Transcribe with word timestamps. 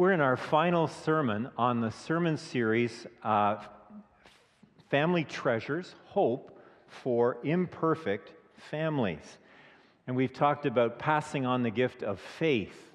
We're 0.00 0.12
in 0.12 0.22
our 0.22 0.38
final 0.38 0.86
sermon 0.88 1.50
on 1.58 1.82
the 1.82 1.90
sermon 1.90 2.38
series, 2.38 3.06
uh, 3.22 3.56
Family 4.88 5.24
Treasures 5.24 5.94
Hope 6.06 6.58
for 6.86 7.36
Imperfect 7.44 8.32
Families. 8.70 9.36
And 10.06 10.16
we've 10.16 10.32
talked 10.32 10.64
about 10.64 10.98
passing 10.98 11.44
on 11.44 11.62
the 11.62 11.70
gift 11.70 12.02
of 12.02 12.18
faith, 12.18 12.94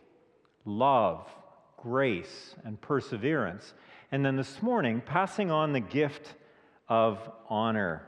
love, 0.66 1.30
grace, 1.78 2.56
and 2.64 2.82
perseverance. 2.82 3.76
And 4.12 4.26
then 4.26 4.36
this 4.36 4.64
morning, 4.64 5.00
passing 5.00 5.52
on 5.52 5.74
the 5.74 5.82
gift 5.82 6.34
of 6.90 7.20
honor. 7.48 8.02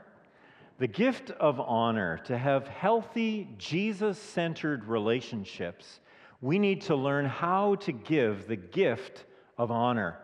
The 0.80 0.88
gift 0.88 1.30
of 1.30 1.60
honor, 1.60 2.18
to 2.24 2.36
have 2.36 2.66
healthy, 2.66 3.48
Jesus 3.58 4.18
centered 4.18 4.86
relationships 4.86 6.00
we 6.40 6.58
need 6.58 6.82
to 6.82 6.94
learn 6.94 7.24
how 7.24 7.74
to 7.76 7.92
give 7.92 8.46
the 8.46 8.56
gift 8.56 9.24
of 9.56 9.70
honor. 9.70 10.18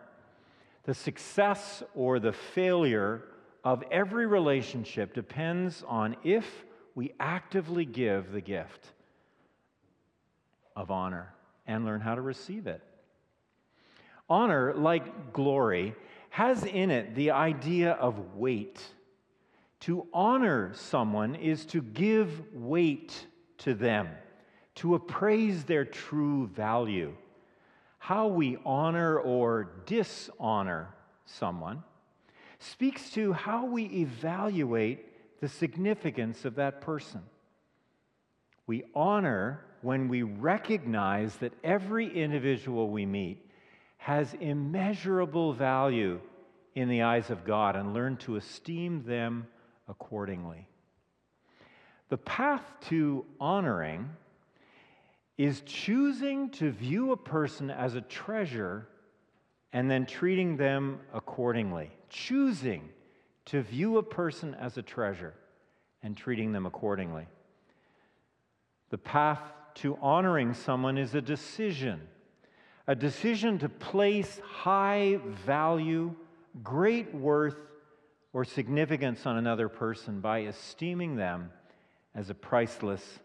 The 0.83 0.93
success 0.93 1.83
or 1.93 2.19
the 2.19 2.31
failure 2.31 3.23
of 3.63 3.83
every 3.91 4.25
relationship 4.25 5.13
depends 5.13 5.83
on 5.87 6.15
if 6.23 6.65
we 6.93 7.13
actively 7.19 7.83
give 7.83 8.31
the 8.31 8.41
gift 8.41 8.93
of 10.75 10.91
honor 10.91 11.33
and 11.67 11.83
learn 11.83 12.01
how 12.01 12.15
to 12.15 12.21
receive 12.21 12.67
it. 12.67 12.81
Honor, 14.29 14.73
like 14.73 15.33
glory, 15.33 15.95
has 16.29 16.63
in 16.63 16.91
it 16.91 17.15
the 17.15 17.31
idea 17.31 17.91
of 17.91 18.35
weight. 18.35 18.81
To 19.81 20.07
honor 20.13 20.71
someone 20.73 21.35
is 21.35 21.65
to 21.67 21.81
give 21.81 22.53
weight 22.53 23.27
to 23.59 23.73
them 23.73 24.09
to 24.75 24.95
appraise 24.95 25.63
their 25.63 25.85
true 25.85 26.47
value. 26.47 27.15
How 27.97 28.27
we 28.27 28.57
honor 28.65 29.19
or 29.19 29.69
dishonor 29.85 30.93
someone 31.25 31.83
speaks 32.59 33.09
to 33.11 33.33
how 33.33 33.65
we 33.65 33.85
evaluate 33.85 35.39
the 35.41 35.47
significance 35.47 36.45
of 36.45 36.55
that 36.55 36.81
person. 36.81 37.21
We 38.67 38.83
honor 38.93 39.61
when 39.81 40.07
we 40.07 40.23
recognize 40.23 41.35
that 41.37 41.53
every 41.63 42.11
individual 42.15 42.89
we 42.89 43.05
meet 43.05 43.45
has 43.97 44.33
immeasurable 44.39 45.53
value 45.53 46.19
in 46.73 46.89
the 46.89 47.03
eyes 47.03 47.29
of 47.29 47.45
God 47.45 47.75
and 47.75 47.93
learn 47.93 48.17
to 48.17 48.35
esteem 48.35 49.03
them 49.03 49.47
accordingly. 49.87 50.67
The 52.09 52.17
path 52.17 52.63
to 52.89 53.25
honoring 53.39 54.09
is 55.37 55.61
choosing 55.65 56.49
to 56.49 56.71
view 56.71 57.11
a 57.11 57.17
person 57.17 57.69
as 57.69 57.95
a 57.95 58.01
treasure 58.01 58.87
and 59.73 59.91
then 59.91 60.05
treating 60.05 60.55
them 60.55 60.99
accordingly. 61.13 61.91
Choosing 62.09 62.89
to 63.45 63.61
view 63.61 63.97
a 63.97 64.03
person 64.03 64.55
as 64.55 64.77
a 64.77 64.81
treasure 64.81 65.33
and 66.01 66.15
treating 66.15 66.51
them 66.51 66.65
accordingly. 66.65 67.27
The 68.89 68.97
path 68.97 69.41
to 69.75 69.97
honoring 70.01 70.53
someone 70.53 70.97
is 70.97 71.15
a 71.15 71.21
decision, 71.21 72.01
a 72.87 72.95
decision 72.95 73.59
to 73.59 73.67
place 73.67 74.39
high 74.45 75.19
value, 75.45 76.15
great 76.63 77.13
worth, 77.13 77.57
or 78.31 78.45
significance 78.45 79.25
on 79.25 79.37
another 79.37 79.67
person 79.67 80.19
by 80.21 80.41
esteeming 80.41 81.15
them 81.15 81.51
as 82.13 82.29
a 82.29 82.33
priceless 82.33 83.19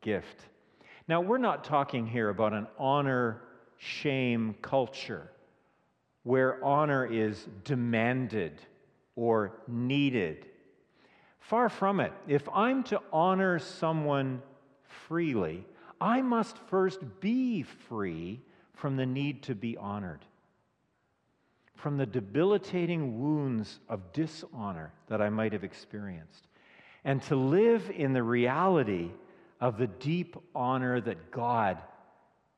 gift. 0.00 0.46
Now, 1.08 1.20
we're 1.20 1.38
not 1.38 1.64
talking 1.64 2.06
here 2.06 2.28
about 2.30 2.52
an 2.52 2.66
honor 2.78 3.42
shame 3.76 4.56
culture 4.60 5.30
where 6.24 6.62
honor 6.64 7.06
is 7.06 7.46
demanded 7.62 8.60
or 9.14 9.52
needed. 9.68 10.46
Far 11.38 11.68
from 11.68 12.00
it. 12.00 12.12
If 12.26 12.48
I'm 12.52 12.82
to 12.84 13.00
honor 13.12 13.60
someone 13.60 14.42
freely, 14.82 15.64
I 16.00 16.22
must 16.22 16.58
first 16.58 16.98
be 17.20 17.62
free 17.62 18.40
from 18.74 18.96
the 18.96 19.06
need 19.06 19.44
to 19.44 19.54
be 19.54 19.76
honored, 19.76 20.24
from 21.76 21.96
the 21.96 22.06
debilitating 22.06 23.20
wounds 23.20 23.78
of 23.88 24.12
dishonor 24.12 24.92
that 25.06 25.22
I 25.22 25.30
might 25.30 25.52
have 25.52 25.64
experienced, 25.64 26.48
and 27.04 27.22
to 27.22 27.36
live 27.36 27.90
in 27.94 28.12
the 28.12 28.22
reality 28.24 29.10
of 29.60 29.78
the 29.78 29.86
deep 29.86 30.36
honor 30.54 31.00
that 31.00 31.30
God 31.30 31.78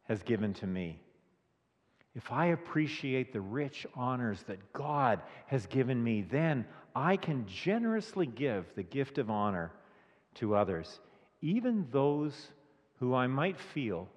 has 0.04 0.22
given 0.22 0.54
to 0.54 0.66
me. 0.66 1.00
If 2.14 2.32
I 2.32 2.46
appreciate 2.46 3.32
the 3.32 3.40
rich 3.40 3.86
honors 3.94 4.42
that 4.48 4.72
God 4.72 5.20
has 5.46 5.66
given 5.66 6.02
me, 6.02 6.22
then 6.22 6.64
I 6.94 7.16
can 7.16 7.46
generously 7.46 8.26
give 8.26 8.66
the 8.74 8.82
gift 8.82 9.18
of 9.18 9.30
honor 9.30 9.70
to 10.36 10.56
others, 10.56 10.98
even 11.40 11.86
those 11.92 12.34
who 12.98 13.14
I 13.14 13.26
might 13.26 13.60
feel 13.60 14.08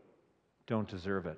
don't 0.65 0.87
deserve 0.87 1.27
it. 1.27 1.37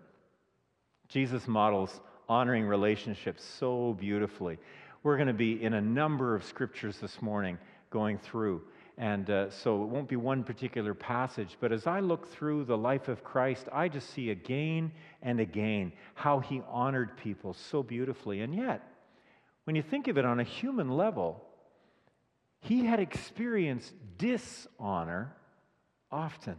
Jesus 1.10 1.48
models 1.48 2.00
honoring 2.30 2.66
relationships 2.66 3.44
so 3.44 3.94
beautifully. 4.00 4.58
We're 5.04 5.18
going 5.18 5.28
to 5.28 5.34
be 5.34 5.62
in 5.62 5.74
a 5.74 5.82
number 5.82 6.34
of 6.34 6.46
scriptures 6.46 6.98
this 7.00 7.22
morning 7.22 7.58
going 7.90 8.18
through. 8.18 8.62
And 8.98 9.30
uh, 9.30 9.50
so 9.50 9.84
it 9.84 9.90
won't 9.90 10.08
be 10.08 10.16
one 10.16 10.44
particular 10.44 10.94
passage, 10.94 11.58
but 11.60 11.72
as 11.72 11.88
I 11.88 12.00
look 12.00 12.32
through 12.32 12.66
the 12.66 12.78
life 12.78 13.08
of 13.08 13.24
Christ, 13.24 13.68
I 13.74 13.88
just 13.88 14.12
see 14.12 14.30
again 14.30 14.92
and 15.24 15.40
again 15.40 15.94
how 16.14 16.40
he 16.40 16.62
honored 16.70 17.18
people 17.18 17.54
so 17.54 17.82
beautifully. 17.82 18.42
And 18.42 18.54
yet, 18.54 18.88
when 19.64 19.76
you 19.76 19.82
think 19.82 20.08
of 20.08 20.18
it 20.18 20.26
on 20.26 20.40
a 20.40 20.44
human 20.44 20.90
level, 20.90 21.44
he 22.60 22.86
had 22.86 23.00
experienced 23.00 23.94
dishonor 24.18 25.36
often. 26.12 26.56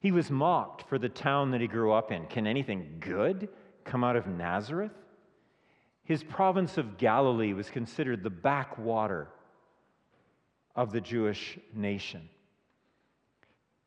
He 0.00 0.12
was 0.12 0.30
mocked 0.30 0.88
for 0.88 0.98
the 0.98 1.10
town 1.10 1.50
that 1.50 1.60
he 1.60 1.66
grew 1.66 1.92
up 1.92 2.10
in. 2.10 2.26
Can 2.26 2.46
anything 2.46 2.96
good 2.98 3.50
come 3.84 4.02
out 4.02 4.16
of 4.16 4.26
Nazareth? 4.26 4.94
His 6.02 6.24
province 6.24 6.78
of 6.78 6.96
Galilee 6.96 7.52
was 7.52 7.68
considered 7.68 8.22
the 8.22 8.30
backwater 8.30 9.28
of 10.74 10.92
the 10.92 11.00
Jewish 11.00 11.58
nation. 11.74 12.28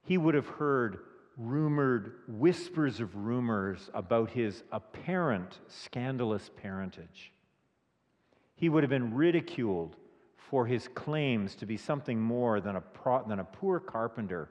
He 0.04 0.18
would 0.18 0.36
have 0.36 0.48
heard 0.48 1.00
rumored 1.38 2.14
whispers 2.28 3.00
of 3.00 3.16
rumors 3.16 3.90
about 3.94 4.30
his 4.32 4.64
apparent 4.72 5.60
scandalous 5.68 6.50
parentage. 6.62 7.32
He 8.56 8.70
would 8.70 8.84
have 8.84 8.90
been 8.90 9.14
ridiculed 9.14 9.96
for 10.38 10.66
his 10.68 10.88
claims 10.90 11.56
to 11.56 11.66
be 11.66 11.78
something 11.78 12.20
more 12.20 12.62
than 12.62 12.76
a, 12.76 12.82
pro- 12.82 13.28
than 13.28 13.40
a 13.40 13.44
poor 13.44 13.80
carpenter 13.80 14.50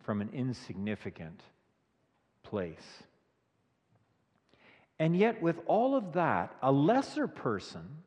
from 0.00 0.20
an 0.20 0.28
insignificant 0.32 1.42
place. 2.42 3.02
And 4.98 5.16
yet, 5.16 5.40
with 5.42 5.60
all 5.66 5.96
of 5.96 6.12
that, 6.12 6.54
a 6.62 6.70
lesser 6.70 7.26
person 7.26 8.03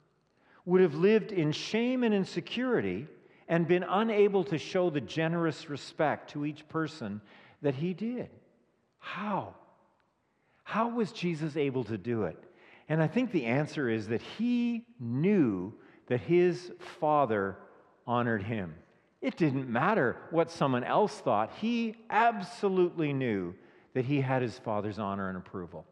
would 0.68 0.82
have 0.82 0.96
lived 0.96 1.32
in 1.32 1.54
shame 1.54 2.04
and 2.04 2.14
insecurity 2.14 3.08
and 3.48 3.66
been 3.66 3.84
unable 3.84 4.44
to 4.44 4.58
show 4.58 4.90
the 4.90 5.00
generous 5.00 5.70
respect 5.70 6.32
to 6.32 6.46
each 6.46 6.68
person 6.68 7.22
that 7.62 7.74
he 7.74 7.94
did. 7.94 8.30
How? 9.00 9.56
How 10.64 10.90
was 10.90 11.14
Jesus 11.14 11.56
able 11.56 11.86
to 11.86 11.98
do 11.98 12.24
it? 12.24 12.38
And 12.90 13.02
I 13.02 13.08
think 13.08 13.32
the 13.32 13.46
answer 13.46 13.90
is 13.90 14.10
that 14.10 14.22
he 14.22 14.86
knew 15.00 15.74
that 16.08 16.20
his 16.20 16.74
father 17.00 17.58
honored 18.06 18.44
him. 18.44 18.76
It 19.22 19.38
didn't 19.38 19.70
matter 19.70 20.18
what 20.32 20.52
someone 20.52 20.84
else 20.84 21.18
thought, 21.18 21.54
he 21.62 21.96
absolutely 22.10 23.14
knew 23.14 23.56
that 23.94 24.04
he 24.04 24.20
had 24.20 24.42
his 24.42 24.60
father's 24.60 25.00
honor 25.00 25.30
and 25.30 25.38
approval. 25.38 25.86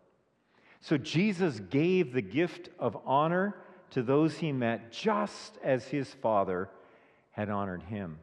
So 0.82 0.98
Jesus 0.98 1.62
gave 1.62 2.12
the 2.12 2.22
gift 2.22 2.68
of 2.78 2.98
honor 3.06 3.56
to 3.96 4.04
those 4.04 4.36
he 4.40 4.52
met 4.52 4.92
just 4.92 5.58
as 5.64 5.86
his 5.86 6.14
father 6.16 6.70
had 7.32 7.50
honored 7.50 7.82
him. 7.84 8.20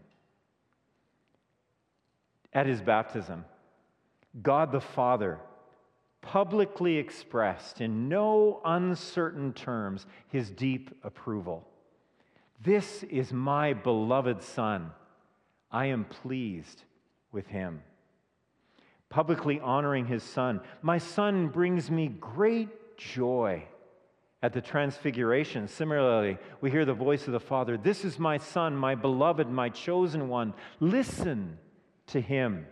At 2.53 2.67
his 2.67 2.83
baptism, 2.83 3.47
God 4.43 4.71
the 4.71 4.83
Father 4.83 5.39
publicly 6.21 6.99
expressed 6.99 7.81
in 7.81 8.11
no 8.11 8.61
uncertain 8.67 9.55
terms 9.55 10.05
his 10.29 10.51
deep 10.51 10.91
approval. 11.05 11.67
This 12.61 13.03
is 13.05 13.33
my 13.33 13.73
beloved 13.73 14.43
Son. 14.43 14.91
I 15.71 15.87
am 15.87 16.05
pleased 16.05 16.83
with 17.33 17.47
him. 17.47 17.81
Publicly 19.09 19.59
honoring 19.59 20.05
his 20.05 20.23
Son, 20.23 20.61
my 20.83 20.99
Son 20.99 21.49
brings 21.49 21.91
me 21.91 22.09
great 22.09 22.99
joy 22.99 23.65
at 24.43 24.53
the 24.53 24.61
Transfiguration, 24.61 25.69
similarly, 25.69 26.37
we 26.61 26.71
hear 26.71 26.85
the 26.85 26.93
voice 26.93 27.27
of 27.27 27.33
the 27.33 27.41
Father 27.41 27.77
This 27.77 28.05
is 28.05 28.19
my 28.19 28.39
Son, 28.39 28.77
my 28.77 28.95
beloved, 28.95 29.49
my 29.49 29.69
chosen 29.69 30.29
one. 30.29 30.53
Listen 30.81 31.59
to 32.09 32.21
him. 32.21 32.67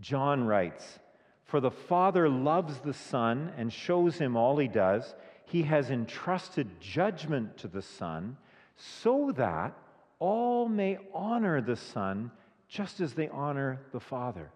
John 0.00 0.44
writes, 0.44 1.00
For 1.44 1.60
the 1.60 1.70
Father 1.70 2.28
loves 2.28 2.78
the 2.78 2.94
Son 2.94 3.52
and 3.56 3.72
shows 3.72 4.16
him 4.16 4.36
all 4.36 4.56
he 4.56 4.68
does. 4.68 5.14
He 5.46 5.62
has 5.64 5.90
entrusted 5.90 6.80
judgment 6.80 7.56
to 7.58 7.68
the 7.68 7.82
Son 7.82 8.36
so 8.76 9.32
that 9.36 9.76
all 10.20 10.68
may 10.68 10.98
honor 11.12 11.60
the 11.60 11.76
Son 11.76 12.30
just 12.68 13.00
as 13.00 13.14
they 13.14 13.28
honor 13.28 13.80
the 13.92 14.00
Father. 14.00 14.50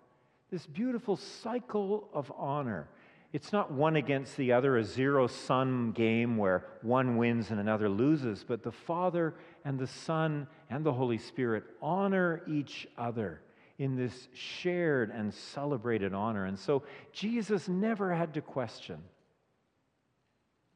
This 0.51 0.67
beautiful 0.67 1.17
cycle 1.17 2.09
of 2.13 2.33
honor. 2.37 2.89
It's 3.33 3.53
not 3.53 3.71
one 3.71 3.97
against 3.97 4.37
the 4.37 4.53
other, 4.53 4.79
a 4.79 4.85
zero 4.85 5.27
sum 5.27 5.93
game 5.93 6.39
where 6.39 6.65
one 6.81 7.19
wins 7.19 7.51
and 7.51 7.61
another 7.61 7.89
loses, 7.89 8.43
but 8.43 8.63
the 8.63 8.73
Father 8.73 9.35
and 9.65 9.79
the 9.79 9.87
Son 9.87 10.47
and 10.71 10.85
the 10.85 10.93
Holy 10.93 11.19
Spirit 11.19 11.65
honor 11.83 12.43
each 12.49 12.89
other 12.97 13.43
in 13.79 13.97
this 13.97 14.29
shared 14.33 15.11
and 15.11 15.33
celebrated 15.33 16.15
honor. 16.15 16.47
And 16.47 16.59
so 16.59 16.83
Jesus 17.13 17.69
never 17.69 18.15
had 18.15 18.33
to 18.35 18.41
question 18.41 18.99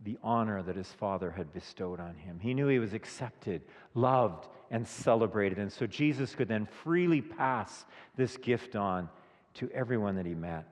the 0.05 0.19
honor 0.23 0.63
that 0.63 0.77
his 0.77 0.93
Father 0.93 1.31
had 1.31 1.53
bestowed 1.53 2.01
on 2.01 2.17
him. 2.17 2.39
He 2.41 2.55
knew 2.55 2.69
he 2.69 2.79
was 2.79 2.93
accepted, 2.93 3.63
loved, 3.95 4.49
and 4.71 4.87
celebrated. 4.87 5.59
And 5.59 5.73
so 5.73 5.87
Jesus 5.87 6.35
could 6.35 6.49
then 6.49 6.67
freely 6.67 7.23
pass 7.23 7.85
this 8.17 8.37
gift 8.37 8.77
on 8.77 9.09
to 9.55 9.71
everyone 9.71 10.17
that 10.17 10.27
he 10.27 10.35
met. 10.35 10.67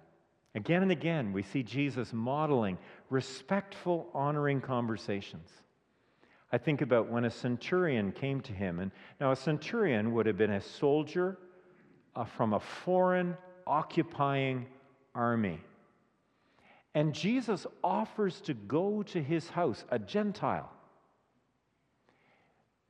Again 0.55 0.83
and 0.83 0.91
again, 0.91 1.33
we 1.33 1.43
see 1.43 1.63
Jesus 1.63 2.13
modeling 2.13 2.77
respectful, 3.09 4.09
honoring 4.13 4.61
conversations. 4.61 5.49
I 6.53 6.59
think 6.59 6.81
about 6.83 7.09
when 7.09 7.25
a 7.25 7.31
centurion 7.31 8.11
came 8.11 8.41
to 8.43 8.53
him. 8.53 8.81
And 8.81 8.91
now, 9.21 9.31
a 9.31 9.37
centurion 9.37 10.13
would 10.13 10.27
have 10.27 10.37
been 10.37 10.51
a 10.51 10.61
soldier 10.61 11.39
uh, 12.17 12.25
from 12.25 12.55
a 12.55 12.61
foreign 12.61 13.37
occupying 13.67 14.67
army. 15.15 15.61
And 16.95 17.15
Jesus 17.15 17.69
offers 17.85 18.41
to 18.43 18.55
go 18.55 19.05
to 19.05 19.23
his 19.23 19.49
house, 19.49 19.85
a 19.91 19.99
Gentile. 19.99 20.73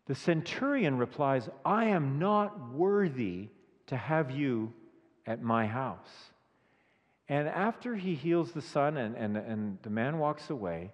The 0.06 0.14
centurion 0.14 0.96
replies, 0.96 1.50
I 1.64 1.84
am 1.86 2.18
not 2.18 2.72
worthy 2.72 3.48
to 3.88 3.96
have 3.96 4.30
you 4.30 4.72
at 5.26 5.42
my 5.42 5.66
house. 5.66 6.32
And 7.30 7.46
after 7.46 7.94
he 7.94 8.16
heals 8.16 8.50
the 8.50 8.60
son 8.60 8.96
and, 8.96 9.14
and, 9.14 9.36
and 9.36 9.78
the 9.82 9.88
man 9.88 10.18
walks 10.18 10.50
away, 10.50 10.90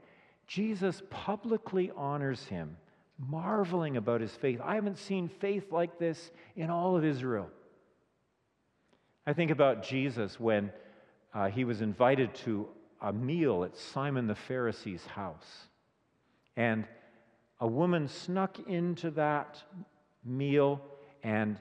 Jesus 0.46 1.02
publicly 1.08 1.90
honors 1.96 2.44
him, 2.44 2.76
marveling 3.18 3.96
about 3.96 4.20
his 4.20 4.32
faith. 4.32 4.60
I 4.62 4.74
haven't 4.74 4.98
seen 4.98 5.30
faith 5.40 5.72
like 5.72 5.98
this 5.98 6.30
in 6.54 6.68
all 6.68 6.94
of 6.94 7.06
Israel. 7.06 7.48
I 9.26 9.32
think 9.32 9.50
about 9.50 9.82
Jesus 9.82 10.38
when 10.38 10.70
uh, 11.32 11.48
he 11.48 11.64
was 11.64 11.80
invited 11.80 12.34
to 12.34 12.68
a 13.00 13.14
meal 13.14 13.64
at 13.64 13.74
Simon 13.74 14.26
the 14.26 14.34
Pharisee's 14.34 15.06
house. 15.06 15.68
And 16.54 16.84
a 17.60 17.66
woman 17.66 18.08
snuck 18.08 18.58
into 18.68 19.10
that 19.12 19.62
meal, 20.22 20.82
and 21.22 21.58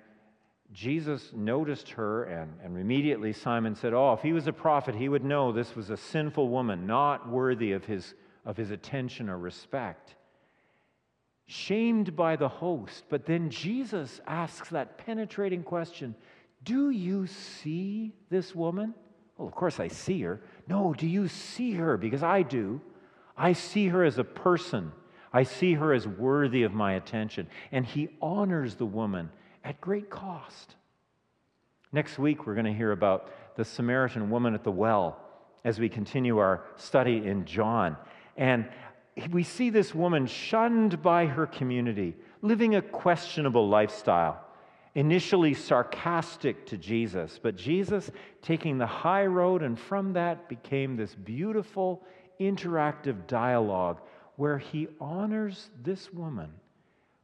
Jesus 0.76 1.32
noticed 1.34 1.90
her, 1.92 2.26
and, 2.26 2.52
and 2.62 2.78
immediately 2.78 3.32
Simon 3.32 3.76
said, 3.76 3.94
Oh, 3.94 4.12
if 4.12 4.22
he 4.22 4.34
was 4.34 4.46
a 4.46 4.52
prophet, 4.52 4.94
he 4.94 5.08
would 5.08 5.24
know 5.24 5.54
this 5.54 5.74
was 5.74 5.90
a 5.90 5.96
sinful 5.96 6.50
woman, 6.50 6.86
not 6.86 7.30
worthy 7.30 7.72
of 7.72 7.86
his, 7.86 8.14
of 8.44 8.58
his 8.58 8.72
attention 8.72 9.30
or 9.30 9.38
respect. 9.38 10.16
Shamed 11.46 12.18
by 12.18 12.36
the 12.36 12.50
host, 12.50 13.06
but 13.08 13.26
then 13.26 13.50
Jesus 13.50 14.20
asks 14.28 14.70
that 14.70 14.98
penetrating 14.98 15.64
question 15.64 16.14
do 16.66 16.90
you 16.90 17.28
see 17.28 18.12
this 18.30 18.54
woman? 18.56 18.96
Well, 19.38 19.48
of 19.48 19.54
course 19.54 19.80
I 19.80 19.88
see 19.88 20.22
her. 20.24 20.42
No, 20.68 20.94
do 20.98 21.08
you 21.08 21.28
see 21.28 21.74
her? 21.74 21.96
Because 21.96 22.24
I 22.24 22.42
do. 22.42 22.82
I 23.38 23.54
see 23.54 23.88
her 23.90 24.04
as 24.04 24.18
a 24.18 24.24
person. 24.24 24.92
I 25.32 25.44
see 25.44 25.76
her 25.76 25.94
as 25.94 26.08
worthy 26.08 26.64
of 26.64 26.74
my 26.74 26.94
attention. 26.94 27.48
And 27.72 27.86
he 27.86 28.10
honors 28.20 28.76
the 28.76 28.86
woman 28.86 29.30
at 29.66 29.82
great 29.82 30.10
cost. 30.10 30.76
Next 31.92 32.18
week, 32.20 32.46
we're 32.46 32.54
going 32.54 32.66
to 32.66 32.74
hear 32.74 32.92
about 32.92 33.32
the 33.56 33.66
Samaritan 33.66 34.30
woman 34.30 34.54
at 34.54 34.64
the 34.64 34.72
well 34.72 35.20
as 35.64 35.80
we 35.80 35.90
continue 35.90 36.38
our 36.38 36.64
study 36.78 37.26
in 37.26 37.46
John. 37.46 37.98
And 38.38 38.70
we 39.32 39.44
see 39.44 39.70
this 39.70 39.96
woman 39.96 40.28
shunned 40.28 41.02
by 41.02 41.26
her 41.26 41.48
community, 41.48 42.16
living 42.42 42.76
a 42.76 42.82
questionable 42.82 43.68
lifestyle 43.68 44.42
initially 44.94 45.54
sarcastic 45.54 46.66
to 46.66 46.78
Jesus, 46.78 47.38
but 47.42 47.58
Jesus 47.58 48.10
taking 48.42 48.78
the 48.78 48.88
high 48.88 49.26
road, 49.26 49.62
and 49.62 49.78
from 49.78 50.14
that 50.14 50.48
became 50.48 50.96
this 50.96 51.14
beautiful 51.14 52.02
interactive 52.40 53.28
dialogue 53.28 54.00
where 54.38 54.58
he 54.58 54.88
honors 55.02 55.70
this 55.84 56.14
woman 56.14 56.50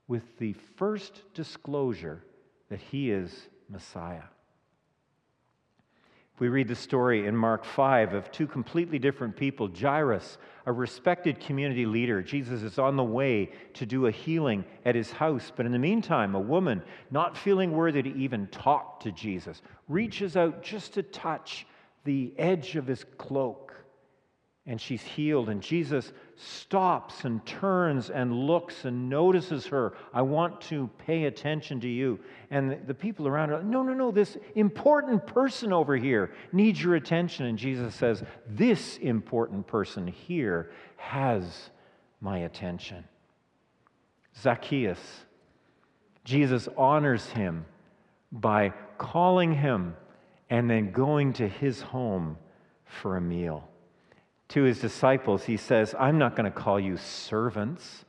with 0.10 0.38
the 0.38 0.54
first 0.76 1.22
disclosure 1.34 2.22
that 2.72 2.80
he 2.80 3.12
is 3.12 3.50
Messiah. 3.70 4.24
We 6.40 6.48
read 6.48 6.70
the 6.70 6.76
story 6.76 7.28
in 7.28 7.36
Mark 7.36 7.66
5 7.66 8.14
of 8.14 8.32
two 8.32 8.48
completely 8.48 8.98
different 8.98 9.36
people. 9.36 9.70
Jairus, 9.70 10.38
a 10.66 10.72
respected 10.72 11.42
community 11.42 11.86
leader, 11.86 12.24
Jesus 12.24 12.64
is 12.64 12.80
on 12.80 12.96
the 12.96 13.04
way 13.04 13.52
to 13.74 13.86
do 13.86 14.08
a 14.08 14.12
healing 14.12 14.64
at 14.86 14.96
his 14.96 15.12
house. 15.12 15.52
But 15.54 15.66
in 15.66 15.74
the 15.74 15.80
meantime, 15.80 16.34
a 16.34 16.40
woman, 16.40 16.82
not 17.12 17.38
feeling 17.38 17.74
worthy 17.74 18.02
to 18.04 18.18
even 18.18 18.48
talk 18.48 19.02
to 19.02 19.12
Jesus, 19.12 19.62
reaches 19.90 20.38
out 20.38 20.64
just 20.64 20.94
to 20.94 21.04
touch 21.04 21.68
the 22.06 22.34
edge 22.38 22.78
of 22.78 22.88
his 22.88 23.06
cloak 23.18 23.72
and 24.66 24.80
she's 24.80 25.02
healed. 25.02 25.50
And 25.50 25.62
Jesus 25.62 26.14
stops 26.44 27.24
and 27.24 27.46
turns 27.46 28.10
and 28.10 28.34
looks 28.34 28.86
and 28.86 29.10
notices 29.10 29.68
her. 29.68 29.94
I 30.14 30.24
want 30.24 30.60
to 30.62 30.90
pay 31.06 31.26
attention 31.26 31.80
to 31.82 31.88
you. 31.88 32.20
And 32.50 32.86
the, 32.88 32.94
people 32.94 33.28
around 33.28 33.50
her, 33.50 33.62
no, 33.62 33.84
no, 33.84 33.94
no, 33.94 34.12
this 34.12 34.38
important 34.56 35.28
person 35.28 35.72
over 35.72 35.96
here 35.96 36.32
needs 36.52 36.82
your 36.82 36.96
attention. 36.96 37.46
And 37.46 37.58
Jesus 37.58 37.94
says, 37.94 38.24
This 38.48 38.98
important 38.98 39.68
person 39.68 40.08
here 40.08 40.72
has 40.98 41.70
my 42.22 42.40
attention. 42.40 43.04
Zacchaeus, 44.40 45.00
Jesus 46.24 46.68
honors 46.76 47.28
him 47.30 47.66
by 48.32 48.74
calling 48.98 49.54
him 49.54 49.96
and 50.50 50.70
then 50.70 50.92
going 50.92 51.34
to 51.34 51.48
his 51.48 51.82
home 51.82 52.38
for 52.86 53.18
a 53.18 53.22
meal 53.22 53.71
to 54.52 54.64
his 54.64 54.80
disciples, 54.80 55.44
he 55.44 55.58
says, 55.58 55.96
I'm 55.98 56.18
not 56.18 56.36
going 56.36 56.52
to 56.52 56.58
call 56.58 56.80
you 56.80 56.98
servants. 56.98 58.06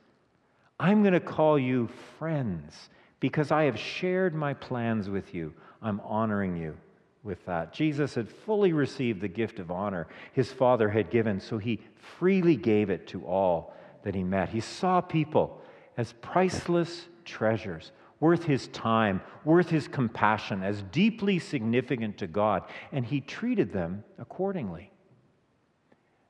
I'm 0.79 1.01
going 1.01 1.13
to 1.13 1.19
call 1.19 1.57
you 1.57 1.89
friends 2.19 2.89
because 3.19 3.51
I 3.51 3.63
have 3.63 3.79
shared 3.79 4.35
my 4.35 4.53
plans 4.53 5.09
with 5.09 5.33
you. 5.33 5.53
I'm 5.81 6.01
honoring 6.01 6.57
you 6.57 6.77
with 7.23 7.45
that. 7.45 7.73
Jesus 7.73 8.15
had 8.15 8.29
fully 8.29 8.73
received 8.73 9.21
the 9.21 9.27
gift 9.29 9.59
of 9.59 9.71
honor 9.71 10.07
his 10.33 10.51
Father 10.51 10.89
had 10.89 11.09
given, 11.09 11.39
so 11.39 11.57
he 11.57 11.79
freely 12.19 12.57
gave 12.57 12.89
it 12.89 13.07
to 13.07 13.25
all 13.25 13.73
that 14.03 14.13
he 14.13 14.23
met. 14.23 14.49
He 14.49 14.59
saw 14.59 14.99
people 14.99 15.61
as 15.95 16.13
priceless 16.21 17.05
treasures, 17.23 17.93
worth 18.19 18.43
his 18.43 18.67
time, 18.69 19.21
worth 19.45 19.69
his 19.69 19.87
compassion, 19.87 20.63
as 20.63 20.81
deeply 20.91 21.39
significant 21.39 22.17
to 22.17 22.27
God, 22.27 22.63
and 22.91 23.05
he 23.05 23.21
treated 23.21 23.71
them 23.71 24.03
accordingly 24.19 24.92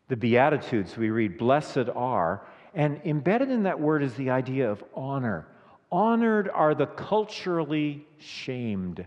the 0.08 0.18
Beatitudes, 0.18 0.98
we 0.98 1.10
read, 1.10 1.38
Blessed 1.38 1.90
are, 1.96 2.46
and 2.74 3.00
embedded 3.06 3.50
in 3.50 3.64
that 3.64 3.80
word 3.80 4.04
is 4.04 4.14
the 4.16 4.30
idea 4.30 4.70
of 4.70 4.84
honor. 4.94 5.48
Honored 5.92 6.50
are 6.50 6.74
the 6.74 6.88
culturally 6.88 8.06
shamed. 8.18 9.06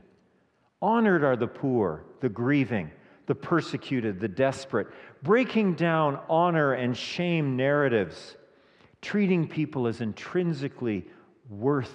Honored 0.80 1.24
are 1.24 1.36
the 1.36 1.48
poor, 1.48 2.04
the 2.20 2.28
grieving, 2.28 2.90
the 3.26 3.34
persecuted, 3.34 4.20
the 4.20 4.28
desperate, 4.28 4.86
breaking 5.22 5.74
down 5.74 6.20
honor 6.28 6.74
and 6.74 6.96
shame 6.96 7.56
narratives, 7.56 8.36
treating 9.02 9.48
people 9.48 9.86
as 9.86 10.00
intrinsically 10.00 11.06
worth 11.48 11.92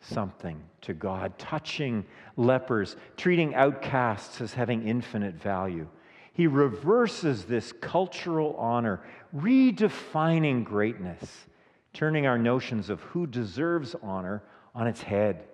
something 0.00 0.60
to 0.80 0.92
God, 0.92 1.38
touching 1.38 2.04
lepers, 2.36 2.96
treating 3.16 3.54
outcasts 3.54 4.40
as 4.40 4.52
having 4.52 4.86
infinite 4.86 5.34
value. 5.34 5.86
He 6.32 6.46
reverses 6.46 7.44
this 7.44 7.72
cultural 7.72 8.56
honor, 8.56 9.00
redefining 9.36 10.64
greatness, 10.64 11.46
turning 11.92 12.26
our 12.26 12.38
notions 12.38 12.88
of 12.88 13.00
who 13.00 13.26
deserves 13.26 13.94
honor 14.02 14.42
on 14.74 14.86
its 14.86 15.02
head. 15.02 15.44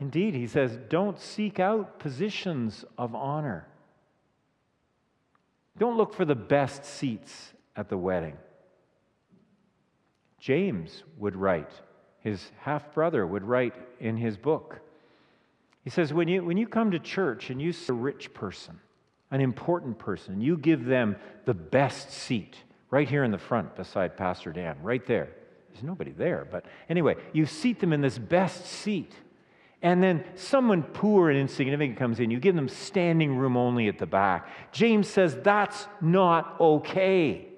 Indeed, 0.00 0.34
he 0.34 0.46
says, 0.46 0.78
don't 0.88 1.20
seek 1.20 1.60
out 1.60 1.98
positions 1.98 2.84
of 2.96 3.14
honor. 3.14 3.66
Don't 5.76 5.96
look 5.96 6.14
for 6.14 6.24
the 6.24 6.34
best 6.34 6.84
seats 6.84 7.52
at 7.76 7.88
the 7.88 7.98
wedding. 7.98 8.36
James 10.40 11.04
would 11.18 11.36
write, 11.36 11.70
his 12.20 12.50
half 12.60 12.94
brother 12.94 13.26
would 13.26 13.44
write 13.44 13.74
in 14.00 14.16
his 14.16 14.36
book 14.36 14.80
He 15.88 15.90
says, 15.90 16.12
when 16.12 16.28
you, 16.28 16.44
when 16.44 16.58
you 16.58 16.66
come 16.66 16.90
to 16.90 16.98
church 16.98 17.48
and 17.48 17.62
you 17.62 17.72
see 17.72 17.90
a 17.90 17.94
rich 17.94 18.34
person, 18.34 18.78
an 19.30 19.40
important 19.40 19.98
person, 19.98 20.38
you 20.38 20.58
give 20.58 20.84
them 20.84 21.16
the 21.46 21.54
best 21.54 22.10
seat 22.10 22.56
right 22.90 23.08
here 23.08 23.24
in 23.24 23.30
the 23.30 23.38
front 23.38 23.74
beside 23.74 24.14
Pastor 24.14 24.52
Dan, 24.52 24.76
right 24.82 25.06
there. 25.06 25.30
There's 25.72 25.82
nobody 25.82 26.10
there, 26.10 26.46
but 26.50 26.66
anyway, 26.90 27.16
you 27.32 27.46
seat 27.46 27.80
them 27.80 27.94
in 27.94 28.02
this 28.02 28.18
best 28.18 28.66
seat. 28.66 29.14
And 29.80 30.02
then 30.02 30.24
someone 30.34 30.82
poor 30.82 31.30
and 31.30 31.38
insignificant 31.38 31.98
comes 31.98 32.20
in, 32.20 32.30
you 32.30 32.38
give 32.38 32.54
them 32.54 32.68
standing 32.68 33.34
room 33.38 33.56
only 33.56 33.88
at 33.88 33.96
the 33.96 34.04
back. 34.04 34.46
James 34.72 35.08
says 35.08 35.38
that's 35.42 35.86
not 36.02 36.60
okay. 36.60 37.48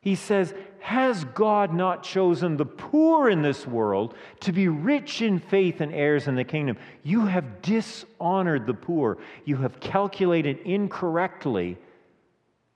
He 0.00 0.14
says, 0.14 0.54
Has 0.84 1.24
God 1.24 1.72
not 1.72 2.02
chosen 2.02 2.58
the 2.58 2.66
poor 2.66 3.30
in 3.30 3.40
this 3.40 3.66
world 3.66 4.14
to 4.40 4.52
be 4.52 4.68
rich 4.68 5.22
in 5.22 5.38
faith 5.38 5.80
and 5.80 5.90
heirs 5.94 6.28
in 6.28 6.34
the 6.34 6.44
kingdom? 6.44 6.76
You 7.02 7.24
have 7.24 7.62
dishonored 7.62 8.66
the 8.66 8.74
poor. 8.74 9.16
You 9.46 9.56
have 9.56 9.80
calculated 9.80 10.58
incorrectly 10.66 11.78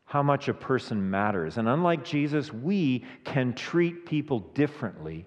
how 0.07 0.23
much 0.23 0.49
a 0.49 0.55
person 0.55 1.11
matters. 1.11 1.59
And 1.59 1.69
unlike 1.69 2.03
Jesus, 2.03 2.51
we 2.51 3.05
can 3.25 3.53
treat 3.53 4.07
people 4.07 4.39
differently 4.55 5.27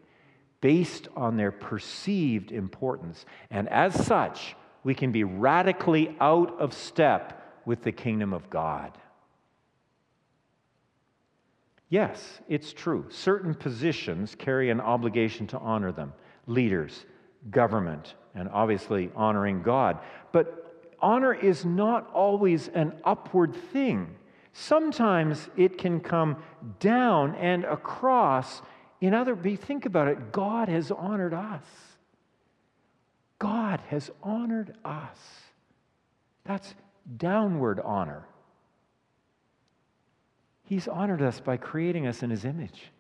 based 0.59 1.07
on 1.15 1.37
their 1.37 1.51
perceived 1.51 2.51
importance. 2.51 3.27
And 3.51 3.69
as 3.69 3.93
such, 4.07 4.55
we 4.83 4.95
can 4.95 5.11
be 5.11 5.23
radically 5.23 6.15
out 6.19 6.59
of 6.59 6.73
step 6.73 7.61
with 7.63 7.83
the 7.83 7.91
kingdom 7.91 8.33
of 8.33 8.49
God. 8.49 8.97
Yes, 11.91 12.39
it's 12.47 12.71
true. 12.71 13.05
Certain 13.09 13.53
positions 13.53 14.33
carry 14.33 14.69
an 14.69 14.79
obligation 14.79 15.45
to 15.47 15.59
honor 15.59 15.91
them 15.91 16.13
leaders, 16.47 17.05
government, 17.49 18.15
and 18.33 18.47
obviously 18.47 19.11
honoring 19.13 19.61
God. 19.61 19.99
But 20.31 20.93
honor 21.01 21.33
is 21.33 21.65
not 21.65 22.09
always 22.13 22.69
an 22.69 22.93
upward 23.03 23.53
thing. 23.73 24.15
Sometimes 24.53 25.49
it 25.57 25.77
can 25.77 25.99
come 25.99 26.37
down 26.79 27.35
and 27.35 27.65
across. 27.65 28.61
In 29.01 29.13
other, 29.13 29.35
be 29.35 29.57
think 29.57 29.85
about 29.85 30.07
it. 30.07 30.31
God 30.31 30.69
has 30.69 30.91
honored 30.91 31.33
us. 31.33 31.65
God 33.37 33.81
has 33.89 34.09
honored 34.23 34.75
us. 34.85 35.17
That's 36.45 36.73
downward 37.17 37.81
honor. 37.81 38.23
He's 40.71 40.87
honored 40.87 41.21
us 41.21 41.41
by 41.41 41.57
creating 41.57 42.07
us 42.07 42.23
in 42.23 42.29
His 42.29 42.45
image. 42.45 42.93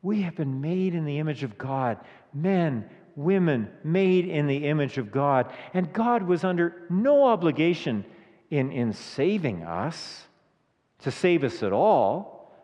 We 0.00 0.22
have 0.22 0.36
been 0.36 0.60
made 0.60 0.94
in 0.94 1.04
the 1.04 1.18
image 1.18 1.42
of 1.42 1.58
God, 1.58 1.98
men, 2.32 2.88
women, 3.16 3.68
made 3.82 4.24
in 4.28 4.46
the 4.46 4.68
image 4.68 4.96
of 4.98 5.10
God. 5.10 5.52
And 5.74 5.92
God 5.92 6.22
was 6.22 6.44
under 6.44 6.82
no 6.88 7.24
obligation 7.24 8.04
in, 8.48 8.70
in 8.70 8.92
saving 8.92 9.64
us, 9.64 10.28
to 11.00 11.10
save 11.10 11.42
us 11.42 11.64
at 11.64 11.72
all, 11.72 12.54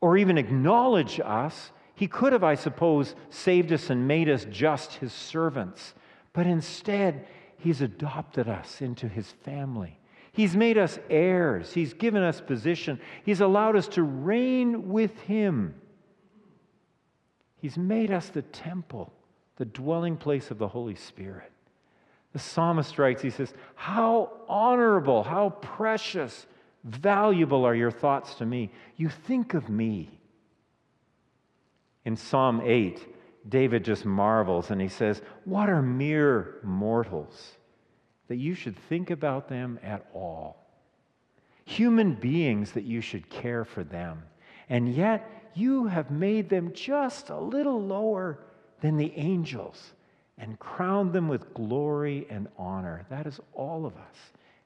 or 0.00 0.16
even 0.16 0.38
acknowledge 0.38 1.20
us. 1.22 1.72
He 1.94 2.08
could 2.08 2.32
have, 2.32 2.42
I 2.42 2.54
suppose, 2.54 3.14
saved 3.28 3.70
us 3.70 3.90
and 3.90 4.08
made 4.08 4.30
us 4.30 4.46
just 4.50 4.94
His 4.94 5.12
servants. 5.12 5.92
But 6.32 6.46
instead, 6.46 7.26
He's 7.58 7.82
adopted 7.82 8.48
us 8.48 8.80
into 8.80 9.08
His 9.08 9.30
family. 9.44 9.98
He's 10.32 10.56
made 10.56 10.78
us 10.78 10.98
heirs. 11.10 11.72
He's 11.72 11.92
given 11.92 12.22
us 12.22 12.40
position. 12.40 12.98
He's 13.24 13.40
allowed 13.40 13.76
us 13.76 13.88
to 13.88 14.02
reign 14.02 14.88
with 14.88 15.18
Him. 15.20 15.74
He's 17.58 17.76
made 17.76 18.10
us 18.10 18.28
the 18.28 18.42
temple, 18.42 19.12
the 19.56 19.66
dwelling 19.66 20.16
place 20.16 20.50
of 20.50 20.58
the 20.58 20.68
Holy 20.68 20.94
Spirit. 20.94 21.52
The 22.32 22.38
psalmist 22.38 22.98
writes, 22.98 23.22
he 23.22 23.30
says, 23.30 23.52
How 23.74 24.32
honorable, 24.48 25.22
how 25.22 25.50
precious, 25.50 26.46
valuable 26.84 27.64
are 27.64 27.74
your 27.74 27.90
thoughts 27.90 28.34
to 28.36 28.46
me. 28.46 28.72
You 28.96 29.10
think 29.10 29.54
of 29.54 29.68
me. 29.68 30.18
In 32.04 32.16
Psalm 32.16 32.62
8, 32.64 33.06
David 33.48 33.84
just 33.84 34.04
marvels 34.04 34.70
and 34.70 34.80
he 34.80 34.88
says, 34.88 35.20
What 35.44 35.68
are 35.68 35.82
mere 35.82 36.56
mortals? 36.62 37.58
That 38.32 38.38
you 38.38 38.54
should 38.54 38.78
think 38.88 39.10
about 39.10 39.46
them 39.46 39.78
at 39.82 40.06
all. 40.14 40.56
Human 41.66 42.14
beings 42.14 42.72
that 42.72 42.84
you 42.84 43.02
should 43.02 43.28
care 43.28 43.62
for 43.62 43.84
them. 43.84 44.22
And 44.70 44.94
yet, 44.94 45.50
you 45.52 45.84
have 45.84 46.10
made 46.10 46.48
them 46.48 46.72
just 46.72 47.28
a 47.28 47.38
little 47.38 47.78
lower 47.78 48.38
than 48.80 48.96
the 48.96 49.12
angels 49.16 49.92
and 50.38 50.58
crowned 50.58 51.12
them 51.12 51.28
with 51.28 51.52
glory 51.52 52.26
and 52.30 52.48
honor. 52.56 53.04
That 53.10 53.26
is 53.26 53.38
all 53.52 53.84
of 53.84 53.94
us 53.98 54.16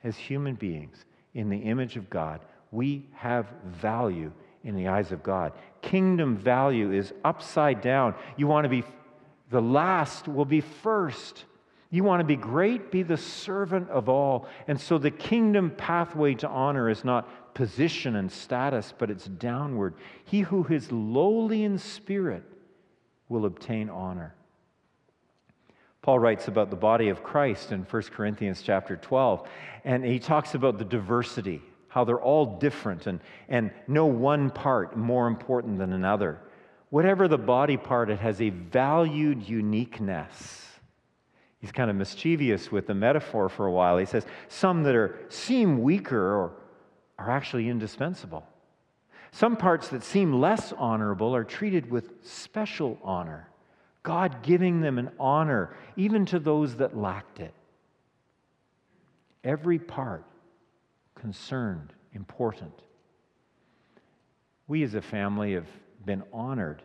as 0.05 0.17
human 0.17 0.55
beings 0.55 1.05
in 1.35 1.49
the 1.49 1.59
image 1.59 1.97
of 1.97 2.09
God. 2.09 2.43
We 2.71 3.09
have 3.15 3.49
value 3.65 4.31
in 4.63 4.77
the 4.77 4.87
eyes 4.87 5.11
of 5.11 5.25
God. 5.25 5.55
Kingdom 5.83 6.37
value 6.37 6.93
is 6.93 7.13
upside 7.25 7.81
down. 7.81 8.15
You 8.37 8.47
want 8.47 8.65
to 8.65 8.69
be 8.69 8.85
the 9.51 9.61
last, 9.61 10.29
will 10.29 10.45
be 10.45 10.61
first. 10.61 11.47
You 11.97 12.05
want 12.05 12.21
to 12.21 12.25
be 12.25 12.37
great? 12.37 12.91
Be 12.91 13.03
the 13.03 13.17
servant 13.17 13.89
of 13.89 14.11
all. 14.11 14.47
And 14.69 14.79
so 14.79 14.99
the 14.99 15.11
kingdom 15.11 15.71
pathway 15.71 16.35
to 16.35 16.47
honor 16.47 16.91
is 16.91 17.07
not 17.07 17.55
position 17.55 18.17
and 18.17 18.31
status, 18.31 18.93
but 18.99 19.11
it's 19.11 19.25
downward. 19.25 19.95
He 20.27 20.41
who 20.41 20.67
is 20.69 20.93
lowly 20.93 21.65
in 21.65 21.79
spirit 21.79 22.43
will 23.31 23.47
obtain 23.47 23.89
honor. 23.89 24.35
Paul 26.03 26.19
writes 26.19 26.49
about 26.49 26.69
the 26.69 26.77
body 26.77 27.09
of 27.09 27.23
Christ 27.23 27.73
in 27.73 27.85
1 27.85 28.03
Corinthians 28.13 28.61
chapter 28.61 28.99
12, 28.99 29.49
and 29.85 30.05
he 30.05 30.19
talks 30.19 30.55
about 30.55 30.77
the 30.77 30.85
diversity, 30.85 31.63
how 31.89 32.05
they're 32.05 32.21
all 32.21 32.59
different, 32.59 33.07
and, 33.07 33.21
and 33.49 33.71
no 33.89 34.05
one 34.05 34.51
part 34.51 34.99
more 34.99 35.29
important 35.29 35.79
than 35.79 35.95
another. 35.95 36.43
Whatever 36.91 37.27
the 37.27 37.39
body 37.39 37.79
part, 37.79 38.11
it 38.11 38.19
has 38.19 38.43
a 38.43 38.51
valued 38.51 39.49
uniqueness. 39.49 40.67
He's 41.67 41.73
kind 41.73 41.91
of 41.91 41.97
mischievous 41.97 42.71
with 42.71 42.87
the 42.87 42.95
metaphor 42.95 43.49
for 43.49 43.67
a 43.67 43.73
while. 43.73 43.99
He 43.99 44.07
says, 44.07 44.25
Some 44.47 44.85
that 44.85 44.95
are, 44.95 45.19
seem 45.31 45.83
weaker 45.83 46.17
or 46.17 46.53
are 47.19 47.29
actually 47.29 47.69
indispensable. 47.69 48.47
Some 49.33 49.57
parts 49.57 49.89
that 49.89 50.05
seem 50.05 50.41
less 50.41 50.73
honorable 50.73 51.35
are 51.35 51.43
treated 51.43 51.91
with 51.91 52.25
special 52.25 53.01
honor, 53.03 53.49
God 54.05 54.45
giving 54.45 54.81
them 54.81 54.97
an 54.97 55.11
honor 55.19 55.77
even 55.97 56.25
to 56.27 56.39
those 56.39 56.77
that 56.77 56.97
lacked 56.97 57.41
it. 57.41 57.53
Every 59.43 59.81
part 59.81 60.25
concerned, 61.17 61.93
important. 62.15 62.81
We 64.69 64.85
as 64.85 64.95
a 64.95 65.03
family 65.03 65.55
have 65.55 65.67
been 66.05 66.23
honored 66.33 66.81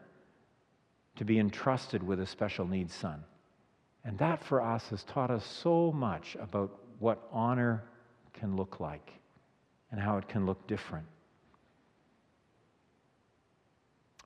to 1.17 1.23
be 1.23 1.38
entrusted 1.38 2.01
with 2.01 2.19
a 2.19 2.25
special 2.25 2.65
needs 2.65 2.95
son. 2.95 3.23
And 4.03 4.17
that 4.17 4.43
for 4.43 4.62
us 4.62 4.88
has 4.89 5.03
taught 5.03 5.29
us 5.29 5.46
so 5.46 5.91
much 5.91 6.36
about 6.39 6.77
what 7.00 7.27
honor 7.31 7.84
can 8.34 8.55
look 8.55 8.79
like 8.79 9.12
and 9.91 10.00
how 10.00 10.17
it 10.17 10.27
can 10.27 10.46
look 10.46 10.65
different. 10.67 11.05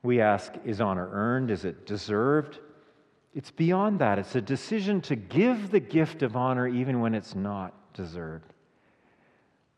We 0.02 0.20
ask 0.20 0.52
is 0.64 0.80
honor 0.80 1.08
earned? 1.10 1.50
Is 1.50 1.64
it 1.64 1.86
deserved? 1.86 2.58
It's 3.34 3.50
beyond 3.50 3.98
that. 3.98 4.18
It's 4.18 4.34
a 4.34 4.40
decision 4.40 5.00
to 5.02 5.16
give 5.16 5.70
the 5.70 5.80
gift 5.80 6.22
of 6.22 6.36
honor 6.36 6.66
even 6.66 7.00
when 7.00 7.14
it's 7.14 7.34
not 7.34 7.74
deserved. 7.92 8.52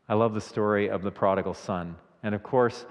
I 0.07 0.13
love 0.13 0.33
the 0.33 0.41
story 0.41 0.89
of 0.89 1.01
the 1.01 1.11
prodigal 1.11 1.53
son. 1.53 1.95
And 2.23 2.33
of 2.33 2.41
course, 2.41 2.85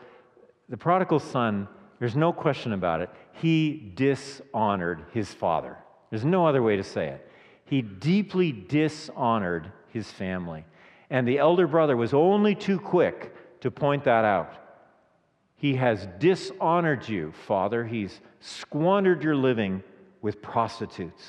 the 0.69 0.77
prodigal 0.77 1.21
son, 1.21 1.69
there's 1.99 2.17
no 2.17 2.33
question 2.33 2.73
about 2.73 3.00
it, 3.00 3.11
he 3.33 3.93
dishonored 3.95 5.05
his 5.12 5.33
father. 5.33 5.79
There's 6.11 6.25
no 6.25 6.47
other 6.47 6.62
way 6.62 6.77
to 6.77 6.85
say 6.85 7.09
it. 7.09 7.31
He 7.65 7.83
deeply 7.83 8.53
dishonored 8.53 9.71
his 9.88 10.11
family. 10.11 10.65
And 11.11 11.27
the 11.27 11.38
elder 11.38 11.67
brother 11.67 11.97
was 11.97 12.15
only 12.15 12.55
too 12.55 12.79
quick 12.79 13.35
to 13.61 13.71
point 13.71 14.05
that 14.05 14.25
out. 14.25 14.55
He 15.57 15.75
has 15.75 16.07
dishonored 16.19 17.09
you, 17.09 17.33
Father. 17.47 17.85
He's 17.85 18.21
squandered 18.41 19.23
your 19.23 19.35
living 19.35 19.83
with 20.23 20.41
prostitutes. 20.41 21.25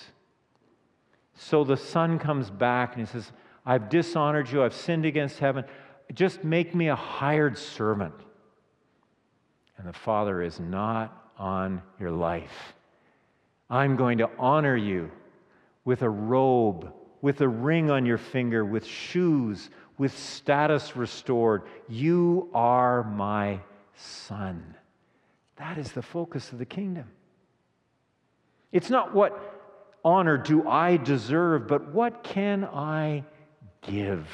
So 1.34 1.64
the 1.64 1.78
son 1.78 2.20
comes 2.20 2.50
back 2.50 2.96
and 2.96 3.08
he 3.08 3.12
says, 3.12 3.32
I've 3.66 3.90
dishonored 3.90 4.50
you. 4.50 4.64
I've 4.64 4.74
sinned 4.74 5.06
against 5.06 5.40
heaven. 5.40 5.66
Just 6.14 6.44
make 6.44 6.76
me 6.76 6.90
a 6.90 6.96
hired 6.96 7.58
servant. 7.58 8.14
And 9.78 9.88
the 9.88 9.94
father 9.94 10.42
is 10.42 10.60
not 10.60 11.32
on 11.38 11.82
your 12.00 12.12
life. 12.12 12.74
I'm 13.70 13.96
going 13.96 14.18
to 14.20 14.30
honor 14.40 14.76
you 14.76 15.12
with 15.86 16.02
a 16.02 16.10
robe, 16.10 16.92
with 17.22 17.42
a 17.42 17.48
ring 17.48 17.92
on 17.92 18.06
your 18.06 18.18
finger, 18.18 18.66
with 18.66 18.86
shoes, 18.86 19.70
with 19.98 20.18
status 20.18 20.96
restored. 20.96 21.64
You 21.88 22.50
are 22.54 23.04
my 23.04 23.60
son. 23.96 24.76
That 25.58 25.78
is 25.78 25.92
the 25.92 26.02
focus 26.02 26.52
of 26.52 26.58
the 26.58 26.66
kingdom. 26.66 27.06
It's 28.72 28.90
not 28.90 29.14
what 29.14 29.60
honor 30.04 30.38
do 30.38 30.68
I 30.68 30.98
deserve, 30.98 31.68
but 31.68 31.94
what 31.94 32.24
can 32.24 32.66
I 32.66 33.24
give? 33.82 34.28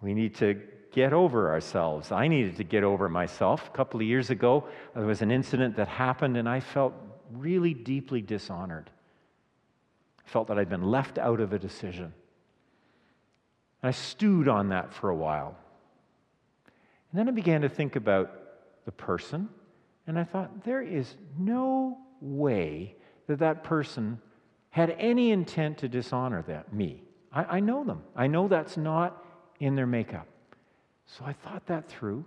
We 0.00 0.14
need 0.14 0.34
to 0.36 0.60
get 0.92 1.12
over 1.12 1.50
ourselves. 1.50 2.12
I 2.12 2.28
needed 2.28 2.56
to 2.56 2.64
get 2.64 2.82
over 2.82 3.08
myself. 3.08 3.68
A 3.68 3.70
couple 3.70 4.00
of 4.00 4.06
years 4.06 4.30
ago, 4.30 4.64
there 4.94 5.06
was 5.06 5.22
an 5.22 5.30
incident 5.30 5.76
that 5.76 5.88
happened, 5.88 6.36
and 6.36 6.48
I 6.48 6.60
felt 6.60 6.94
really 7.32 7.74
deeply 7.74 8.20
dishonored. 8.20 8.90
I 10.24 10.28
felt 10.28 10.48
that 10.48 10.58
I'd 10.58 10.68
been 10.68 10.90
left 10.90 11.18
out 11.18 11.40
of 11.40 11.52
a 11.52 11.58
decision. 11.58 12.12
And 13.82 13.88
I 13.88 13.90
stewed 13.90 14.48
on 14.48 14.68
that 14.68 14.92
for 14.92 15.10
a 15.10 15.16
while. 15.16 15.56
And 17.10 17.18
then 17.18 17.28
I 17.28 17.32
began 17.32 17.62
to 17.62 17.68
think 17.68 17.96
about 17.96 18.30
the 18.84 18.92
person, 18.92 19.48
and 20.06 20.18
I 20.18 20.24
thought, 20.24 20.64
there 20.64 20.82
is 20.82 21.14
no 21.38 21.98
way 22.20 22.96
that 23.26 23.38
that 23.40 23.62
person 23.62 24.20
had 24.70 24.90
any 24.98 25.30
intent 25.30 25.78
to 25.78 25.88
dishonor 25.88 26.42
that, 26.42 26.72
me. 26.72 27.02
I, 27.32 27.44
I 27.44 27.60
know 27.60 27.84
them. 27.84 28.02
I 28.16 28.26
know 28.26 28.48
that's 28.48 28.76
not 28.76 29.24
in 29.60 29.74
their 29.74 29.86
makeup. 29.86 30.26
So 31.06 31.24
I 31.24 31.34
thought 31.34 31.66
that 31.66 31.88
through. 31.88 32.24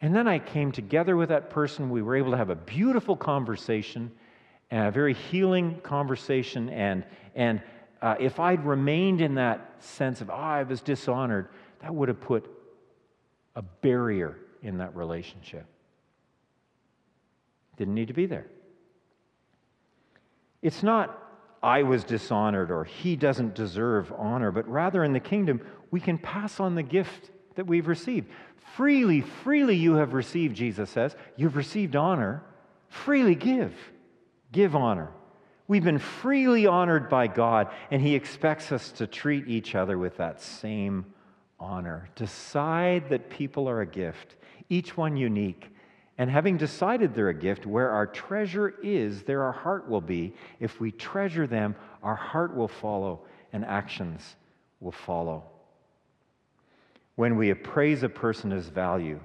And 0.00 0.14
then 0.14 0.26
I 0.26 0.38
came 0.38 0.72
together 0.72 1.16
with 1.16 1.28
that 1.28 1.50
person. 1.50 1.90
We 1.90 2.02
were 2.02 2.16
able 2.16 2.30
to 2.30 2.36
have 2.36 2.50
a 2.50 2.56
beautiful 2.56 3.16
conversation, 3.16 4.10
a 4.70 4.90
very 4.90 5.12
healing 5.12 5.80
conversation. 5.82 6.70
And, 6.70 7.04
and 7.34 7.60
uh, 8.00 8.14
if 8.18 8.40
I'd 8.40 8.64
remained 8.64 9.20
in 9.20 9.34
that 9.34 9.82
sense 9.82 10.20
of, 10.20 10.30
oh, 10.30 10.34
I 10.34 10.62
was 10.62 10.80
dishonored, 10.80 11.48
that 11.82 11.94
would 11.94 12.08
have 12.08 12.20
put 12.20 12.50
a 13.56 13.62
barrier 13.62 14.38
in 14.62 14.78
that 14.78 14.96
relationship. 14.96 15.66
Didn't 17.76 17.94
need 17.94 18.08
to 18.08 18.14
be 18.14 18.26
there. 18.26 18.46
It's 20.62 20.82
not 20.82 21.16
I 21.62 21.82
was 21.82 22.04
dishonored 22.04 22.70
or 22.70 22.84
he 22.84 23.16
doesn't 23.16 23.54
deserve 23.54 24.12
honor, 24.16 24.50
but 24.50 24.66
rather 24.68 25.04
in 25.04 25.12
the 25.12 25.20
kingdom, 25.20 25.60
we 25.90 26.00
can 26.00 26.16
pass 26.16 26.58
on 26.58 26.74
the 26.74 26.82
gift 26.82 27.30
that 27.60 27.66
we've 27.66 27.88
received. 27.88 28.26
Freely, 28.74 29.20
freely 29.20 29.76
you 29.76 29.96
have 29.96 30.14
received, 30.14 30.56
Jesus 30.56 30.88
says. 30.88 31.14
You've 31.36 31.56
received 31.56 31.94
honor. 31.94 32.42
Freely 32.88 33.34
give. 33.34 33.74
Give 34.50 34.74
honor. 34.74 35.10
We've 35.68 35.84
been 35.84 35.98
freely 35.98 36.66
honored 36.66 37.10
by 37.10 37.26
God, 37.26 37.68
and 37.90 38.00
He 38.00 38.14
expects 38.14 38.72
us 38.72 38.92
to 38.92 39.06
treat 39.06 39.46
each 39.46 39.74
other 39.74 39.98
with 39.98 40.16
that 40.16 40.40
same 40.40 41.04
honor. 41.58 42.08
Decide 42.16 43.10
that 43.10 43.28
people 43.28 43.68
are 43.68 43.82
a 43.82 43.86
gift, 43.86 44.36
each 44.70 44.96
one 44.96 45.18
unique. 45.18 45.68
And 46.16 46.30
having 46.30 46.56
decided 46.56 47.14
they're 47.14 47.28
a 47.28 47.34
gift, 47.34 47.66
where 47.66 47.90
our 47.90 48.06
treasure 48.06 48.72
is, 48.82 49.24
there 49.24 49.42
our 49.42 49.52
heart 49.52 49.86
will 49.86 50.00
be. 50.00 50.32
If 50.60 50.80
we 50.80 50.92
treasure 50.92 51.46
them, 51.46 51.76
our 52.02 52.16
heart 52.16 52.56
will 52.56 52.68
follow, 52.68 53.26
and 53.52 53.66
actions 53.66 54.36
will 54.80 54.92
follow 54.92 55.44
when 57.20 57.36
we 57.36 57.50
appraise 57.50 58.02
a 58.02 58.08
person 58.08 58.50
as 58.50 58.68
value 58.68 59.20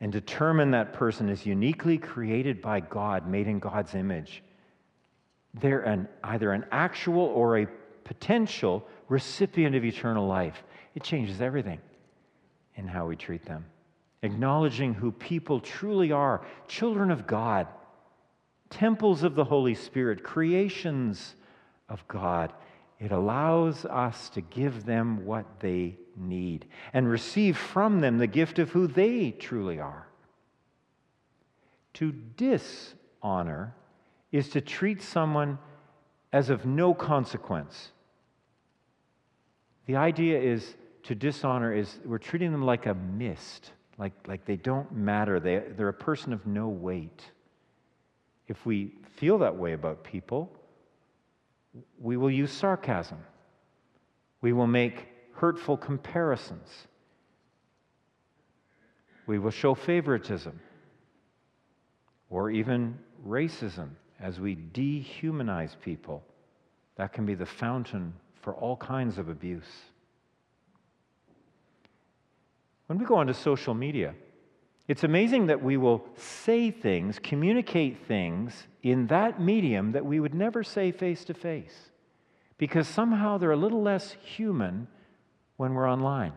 and 0.00 0.10
determine 0.10 0.72
that 0.72 0.92
person 0.92 1.28
is 1.28 1.46
uniquely 1.46 1.96
created 1.96 2.60
by 2.60 2.80
God, 2.80 3.28
made 3.28 3.46
in 3.46 3.60
God's 3.60 3.94
image, 3.94 4.42
they're 5.54 5.82
an, 5.82 6.08
either 6.24 6.50
an 6.50 6.66
actual 6.72 7.26
or 7.26 7.58
a 7.58 7.68
potential 8.02 8.84
recipient 9.08 9.76
of 9.76 9.84
eternal 9.84 10.26
life. 10.26 10.64
It 10.96 11.04
changes 11.04 11.40
everything 11.40 11.78
in 12.74 12.88
how 12.88 13.06
we 13.06 13.14
treat 13.14 13.44
them. 13.44 13.64
Acknowledging 14.24 14.94
who 14.94 15.12
people 15.12 15.60
truly 15.60 16.10
are 16.10 16.44
children 16.66 17.12
of 17.12 17.24
God, 17.24 17.68
temples 18.68 19.22
of 19.22 19.36
the 19.36 19.44
Holy 19.44 19.76
Spirit, 19.76 20.24
creations 20.24 21.36
of 21.88 22.04
God. 22.08 22.52
It 23.00 23.12
allows 23.12 23.84
us 23.84 24.28
to 24.30 24.40
give 24.40 24.84
them 24.84 25.26
what 25.26 25.60
they 25.60 25.96
need 26.16 26.66
and 26.92 27.08
receive 27.08 27.56
from 27.56 28.00
them 28.00 28.18
the 28.18 28.26
gift 28.26 28.58
of 28.58 28.70
who 28.70 28.86
they 28.86 29.32
truly 29.32 29.80
are. 29.80 30.06
To 31.94 32.12
dishonor 32.12 33.74
is 34.32 34.48
to 34.50 34.60
treat 34.60 35.02
someone 35.02 35.58
as 36.32 36.50
of 36.50 36.66
no 36.66 36.94
consequence. 36.94 37.92
The 39.86 39.96
idea 39.96 40.40
is 40.40 40.76
to 41.04 41.14
dishonor 41.14 41.72
is 41.72 41.98
we're 42.04 42.18
treating 42.18 42.50
them 42.50 42.62
like 42.62 42.86
a 42.86 42.94
mist, 42.94 43.72
like, 43.98 44.12
like 44.26 44.44
they 44.44 44.56
don't 44.56 44.90
matter. 44.92 45.38
They, 45.38 45.62
they're 45.76 45.88
a 45.88 45.92
person 45.92 46.32
of 46.32 46.46
no 46.46 46.68
weight. 46.68 47.30
If 48.48 48.66
we 48.66 48.92
feel 49.16 49.38
that 49.38 49.56
way 49.56 49.72
about 49.72 50.02
people, 50.04 50.50
we 52.00 52.16
will 52.16 52.30
use 52.30 52.52
sarcasm. 52.52 53.18
We 54.40 54.52
will 54.52 54.66
make 54.66 55.08
hurtful 55.34 55.76
comparisons. 55.76 56.68
We 59.26 59.38
will 59.38 59.50
show 59.50 59.74
favoritism 59.74 60.60
or 62.30 62.50
even 62.50 62.98
racism 63.26 63.90
as 64.20 64.38
we 64.40 64.56
dehumanize 64.56 65.74
people. 65.82 66.22
That 66.96 67.12
can 67.12 67.26
be 67.26 67.34
the 67.34 67.46
fountain 67.46 68.12
for 68.42 68.54
all 68.54 68.76
kinds 68.76 69.18
of 69.18 69.28
abuse. 69.28 69.64
When 72.86 72.98
we 72.98 73.06
go 73.06 73.16
onto 73.16 73.32
social 73.32 73.74
media, 73.74 74.14
it's 74.86 75.04
amazing 75.04 75.46
that 75.46 75.62
we 75.62 75.76
will 75.76 76.04
say 76.16 76.70
things, 76.70 77.18
communicate 77.18 78.06
things 78.06 78.66
in 78.82 79.06
that 79.06 79.40
medium 79.40 79.92
that 79.92 80.04
we 80.04 80.20
would 80.20 80.34
never 80.34 80.62
say 80.62 80.92
face 80.92 81.24
to 81.24 81.34
face 81.34 81.90
because 82.58 82.86
somehow 82.86 83.38
they're 83.38 83.50
a 83.50 83.56
little 83.56 83.82
less 83.82 84.12
human 84.22 84.86
when 85.56 85.74
we're 85.74 85.90
online. 85.90 86.32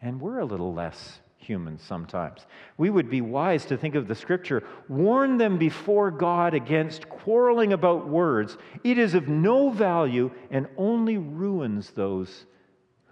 And 0.00 0.20
we're 0.20 0.38
a 0.38 0.44
little 0.44 0.72
less 0.72 1.20
human 1.36 1.78
sometimes. 1.78 2.46
We 2.76 2.88
would 2.88 3.10
be 3.10 3.20
wise 3.20 3.64
to 3.66 3.76
think 3.76 3.94
of 3.94 4.08
the 4.08 4.14
scripture 4.14 4.62
warn 4.88 5.38
them 5.38 5.58
before 5.58 6.10
God 6.10 6.54
against 6.54 7.08
quarreling 7.08 7.72
about 7.72 8.08
words. 8.08 8.56
It 8.84 8.98
is 8.98 9.14
of 9.14 9.28
no 9.28 9.70
value 9.70 10.30
and 10.50 10.68
only 10.76 11.18
ruins 11.18 11.90
those 11.90 12.46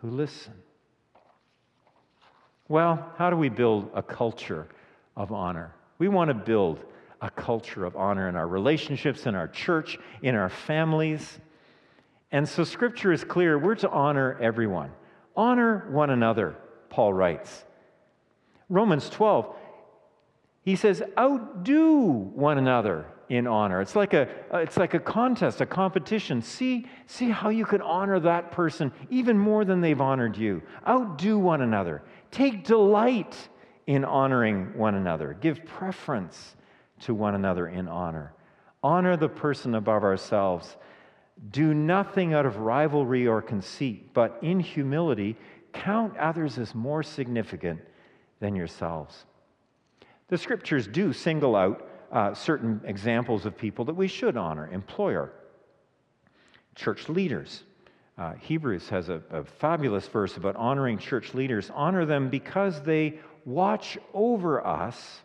who 0.01 0.11
listen. 0.11 0.55
Well, 2.69 3.13
how 3.17 3.31
do 3.31 3.37
we 3.37 3.49
build 3.49 3.91
a 3.95 4.03
culture 4.03 4.67
of 5.17 5.33
honor? 5.33 5.75
We 5.99 6.09
want 6.09 6.29
to 6.29 6.35
build 6.35 6.85
a 7.21 7.31
culture 7.31 7.85
of 7.85 7.97
honor 7.97 8.29
in 8.29 8.37
our 8.37 8.47
relationships, 8.47 9.27
in 9.27 9.35
our 9.35 9.49
church, 9.49 9.99
in 10.23 10.35
our 10.35 10.49
families. 10.49 11.39
And 12.33 12.49
so, 12.49 12.65
scripture 12.65 13.13
is 13.13 13.25
clear 13.25 13.59
we're 13.59 13.77
to 13.77 13.91
honor 13.91 14.37
everyone. 14.41 14.91
Honor 15.37 15.87
one 15.91 16.11
another, 16.11 16.57
Paul 16.91 17.13
writes. 17.13 17.65
Romans 18.69 19.09
12, 19.11 19.55
he 20.63 20.75
says, 20.75 21.03
outdo 21.17 22.01
one 22.03 22.59
another 22.59 23.07
in 23.29 23.47
honor. 23.47 23.81
It's 23.81 23.97
like 23.97 24.15
a, 24.15 24.29
uh, 24.53 24.59
it's 24.59 24.77
like 24.77 24.95
a 24.95 24.99
contest, 24.99 25.61
a 25.61 25.67
competition. 25.67 26.43
See, 26.43 26.87
see 27.07 27.31
how 27.31 27.49
you 27.49 27.65
can 27.65 27.81
honor 27.81 28.21
that 28.21 28.51
person 28.51 28.93
even 29.11 29.39
more 29.39 29.65
than 29.65 29.81
they've 29.81 30.01
honored 30.01 30.37
you. 30.37 30.63
Outdo 30.87 31.39
one 31.39 31.63
another. 31.63 32.03
Take 32.31 32.65
delight 32.65 33.37
in 33.87 34.05
honoring 34.05 34.77
one 34.77 34.95
another. 34.95 35.37
Give 35.41 35.65
preference 35.65 36.57
to 37.01 37.15
one 37.15 37.35
another 37.35 37.69
in 37.69 37.89
honor. 37.89 38.33
Honor 38.83 39.17
the 39.17 39.29
person 39.29 39.75
above 39.75 40.03
ourselves 40.05 40.77
do 41.51 41.75
nothing 41.75 42.33
out 42.33 42.47
of 42.47 42.59
rivalry 42.59 43.27
or 43.27 43.43
conceit, 43.43 44.13
but 44.15 44.39
in 44.43 44.59
humility, 44.59 45.37
count 45.73 46.17
others 46.17 46.59
as 46.59 46.75
more 46.75 47.03
significant 47.03 47.81
than 48.41 48.57
yourselves. 48.57 49.27
The 50.29 50.39
scriptures 50.39 50.87
do 50.87 51.13
single 51.13 51.55
out 51.55 51.89
uh, 52.11 52.35
certain 52.35 52.81
examples 52.85 53.45
of 53.45 53.57
people 53.57 53.85
that 53.85 53.95
we 53.95 54.09
should 54.09 54.37
honor 54.37 54.69
employer, 54.73 55.33
church 56.75 57.09
leaders. 57.09 57.65
Uh, 58.19 58.33
Hebrews 58.35 58.89
has 58.89 59.09
a, 59.09 59.23
a 59.31 59.45
fabulous 59.45 60.09
verse 60.09 60.37
about 60.37 60.57
honoring 60.57 60.99
church 60.99 61.35
leaders. 61.35 61.71
Honor 61.75 62.07
them 62.07 62.31
because 62.31 62.81
they 62.83 63.19
watch 63.45 63.99
over 64.15 64.67
us 64.67 65.21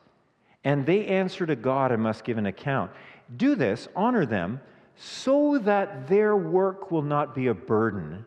and 0.64 0.86
they 0.86 1.08
answer 1.08 1.46
to 1.46 1.56
God 1.56 1.92
and 1.92 2.04
must 2.04 2.24
give 2.24 2.38
an 2.38 2.46
account. 2.46 2.92
Do 3.38 3.56
this, 3.56 3.88
honor 3.96 4.26
them 4.26 4.60
so 4.96 5.58
that 5.60 6.08
their 6.08 6.36
work 6.36 6.92
will 6.92 7.02
not 7.02 7.34
be 7.34 7.48
a 7.48 7.54
burden, 7.54 8.26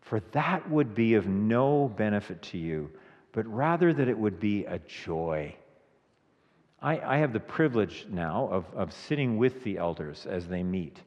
for 0.00 0.20
that 0.32 0.70
would 0.70 0.94
be 0.94 1.14
of 1.14 1.26
no 1.26 1.88
benefit 1.88 2.40
to 2.42 2.58
you, 2.58 2.90
but 3.32 3.46
rather 3.46 3.92
that 3.92 4.08
it 4.08 4.16
would 4.16 4.40
be 4.40 4.64
a 4.64 4.78
joy. 4.78 5.54
I, 6.80 7.00
I 7.00 7.18
have 7.18 7.32
the 7.32 7.40
privilege 7.40 8.06
now 8.08 8.48
of, 8.50 8.64
of 8.74 8.92
sitting 8.92 9.36
with 9.36 9.64
the 9.64 9.76
elders 9.76 10.24
as 10.24 10.46
they 10.46 10.62
meet. 10.62 11.02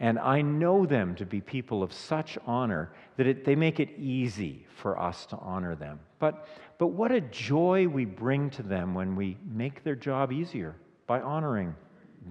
And 0.00 0.18
I 0.18 0.40
know 0.40 0.86
them 0.86 1.14
to 1.16 1.26
be 1.26 1.42
people 1.42 1.82
of 1.82 1.92
such 1.92 2.38
honor 2.46 2.90
that 3.18 3.26
it, 3.26 3.44
they 3.44 3.54
make 3.54 3.78
it 3.80 3.90
easy 3.98 4.66
for 4.76 4.98
us 4.98 5.26
to 5.26 5.36
honor 5.36 5.74
them. 5.74 6.00
But, 6.18 6.48
but 6.78 6.88
what 6.88 7.12
a 7.12 7.20
joy 7.20 7.86
we 7.86 8.06
bring 8.06 8.48
to 8.50 8.62
them 8.62 8.94
when 8.94 9.14
we 9.14 9.36
make 9.44 9.84
their 9.84 9.94
job 9.94 10.32
easier 10.32 10.74
by 11.06 11.20
honoring 11.20 11.74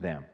them. 0.02 0.26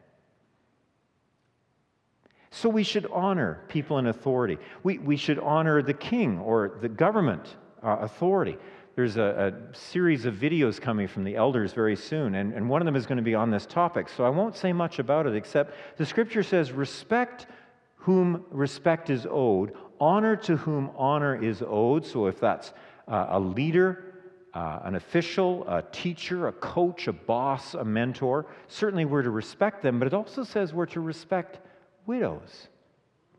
So 2.51 2.69
we 2.69 2.83
should 2.83 3.05
honor 3.11 3.65
people 3.67 3.97
in 3.97 4.07
authority. 4.07 4.57
We, 4.81 4.97
we 4.99 5.17
should 5.17 5.39
honor 5.39 5.81
the 5.81 5.93
king 5.93 6.39
or 6.39 6.77
the 6.79 6.87
government 6.87 7.57
uh, 7.83 7.97
authority. 7.99 8.57
There's 8.95 9.17
a, 9.17 9.53
a, 9.53 9.75
series 9.75 10.25
of 10.25 10.35
videos 10.35 10.79
coming 10.79 11.07
from 11.07 11.25
the 11.25 11.35
elders 11.35 11.73
very 11.73 11.97
soon, 11.97 12.35
and, 12.35 12.53
and 12.53 12.69
one 12.69 12.81
of 12.81 12.85
them 12.85 12.95
is 12.95 13.05
going 13.05 13.17
to 13.17 13.23
be 13.23 13.35
on 13.35 13.51
this 13.51 13.65
topic. 13.65 14.07
So 14.07 14.23
I 14.23 14.29
won't 14.29 14.55
say 14.55 14.71
much 14.71 14.99
about 14.99 15.27
it, 15.27 15.35
except 15.35 15.73
the 15.97 16.05
scripture 16.05 16.43
says, 16.43 16.71
respect 16.71 17.47
whom 17.95 18.45
respect 18.51 19.09
is 19.09 19.27
owed, 19.29 19.73
honor 19.99 20.35
to 20.35 20.55
whom 20.55 20.91
honor 20.95 21.35
is 21.35 21.61
owed. 21.65 22.05
So 22.05 22.27
if 22.27 22.39
that's 22.39 22.71
uh, 23.07 23.27
a 23.29 23.39
leader, 23.39 24.15
uh, 24.53 24.79
an 24.83 24.95
official, 24.95 25.67
a 25.67 25.81
teacher, 25.81 26.47
a 26.47 26.53
coach, 26.53 27.07
a 27.07 27.13
boss, 27.13 27.73
a 27.73 27.83
mentor, 27.83 28.45
certainly 28.67 29.03
we're 29.03 29.23
to 29.23 29.31
respect 29.31 29.81
them, 29.81 29.99
but 29.99 30.07
it 30.07 30.13
also 30.13 30.43
says 30.43 30.73
we're 30.73 30.85
to 30.85 31.01
respect 31.01 31.59
widows, 32.05 32.69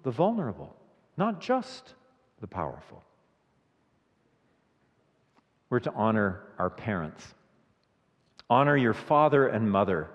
the 0.03 0.11
vulnerable, 0.11 0.77
not 1.17 1.41
just 1.41 1.95
the 2.41 2.47
powerful. 2.47 3.03
We're 5.71 5.81
to 5.81 5.93
honor 5.95 6.43
our 6.59 6.71
parents. 6.71 7.35
Honor 8.49 8.77
your 8.77 8.95
father 8.95 9.49
and 9.49 9.71
mother. 9.71 10.09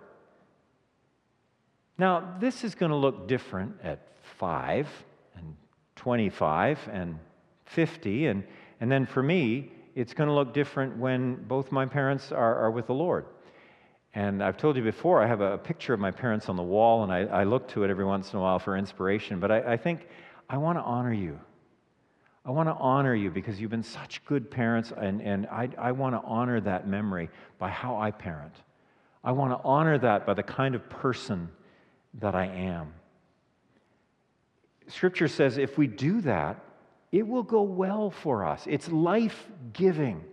Now, 1.98 2.36
this 2.40 2.64
is 2.64 2.74
going 2.74 2.92
to 2.92 2.96
look 2.96 3.28
different 3.28 3.76
at 3.84 4.00
5 4.40 4.88
and 5.36 5.56
25 5.96 6.80
and 6.92 7.20
50. 7.66 8.28
And, 8.28 8.44
and 8.80 8.92
then 8.92 9.06
for 9.06 9.22
me, 9.22 9.72
it's 9.94 10.14
going 10.14 10.28
to 10.28 10.34
look 10.34 10.54
different 10.54 10.98
when 10.98 11.36
both 11.48 11.72
my 11.72 11.86
parents 11.86 12.32
are, 12.32 12.56
are 12.56 12.72
with 12.72 12.88
the 12.88 12.94
Lord. 12.94 13.26
And 14.14 14.44
I've 14.44 14.58
told 14.58 14.76
you 14.76 14.84
before, 14.84 15.22
I 15.22 15.28
have 15.28 15.42
a 15.42 15.58
picture 15.58 15.94
of 15.94 16.00
my 16.00 16.12
parents 16.12 16.50
on 16.50 16.56
the 16.56 16.64
wall, 16.64 17.04
and 17.04 17.12
I, 17.12 17.20
I 17.24 17.44
look 17.44 17.68
to 17.70 17.84
it 17.84 17.90
every 17.90 18.04
once 18.04 18.34
in 18.34 18.40
a 18.40 18.42
while 18.42 18.60
for 18.60 18.76
inspiration. 18.76 19.40
But 19.40 19.52
I, 19.52 19.74
I 19.74 19.78
think 19.78 20.08
I 20.50 20.58
want 20.58 20.78
to 20.78 20.84
honor 20.84 21.14
you. 21.14 21.40
I 22.44 22.50
want 22.50 22.70
to 22.70 22.74
honor 22.74 23.14
you 23.14 23.30
because 23.30 23.62
you've 23.62 23.72
been 23.72 23.84
such 23.84 24.26
good 24.26 24.50
parents, 24.50 24.92
and, 24.96 25.22
and 25.22 25.46
I, 25.48 25.70
I 25.78 25.92
want 25.92 26.16
to 26.16 26.22
honor 26.28 26.60
that 26.62 26.88
memory 26.88 27.30
by 27.60 27.70
how 27.70 27.98
I 27.98 28.12
parent. 28.12 28.56
I 29.24 29.32
want 29.32 29.52
to 29.52 29.64
honor 29.64 29.98
that 30.00 30.26
by 30.26 30.34
the 30.34 30.44
kind 30.44 30.74
of 30.74 30.90
person 30.90 31.50
that 32.16 32.34
I 32.34 32.46
am. 32.46 32.94
Scripture 34.88 35.28
says 35.28 35.58
if 35.58 35.78
we 35.78 35.86
do 35.86 36.22
that, 36.22 36.64
it 37.12 37.28
will 37.28 37.44
go 37.44 37.62
well 37.62 38.10
for 38.10 38.46
us. 38.46 38.64
It's 38.68 38.90
life 38.90 39.48
giving. 39.74 40.24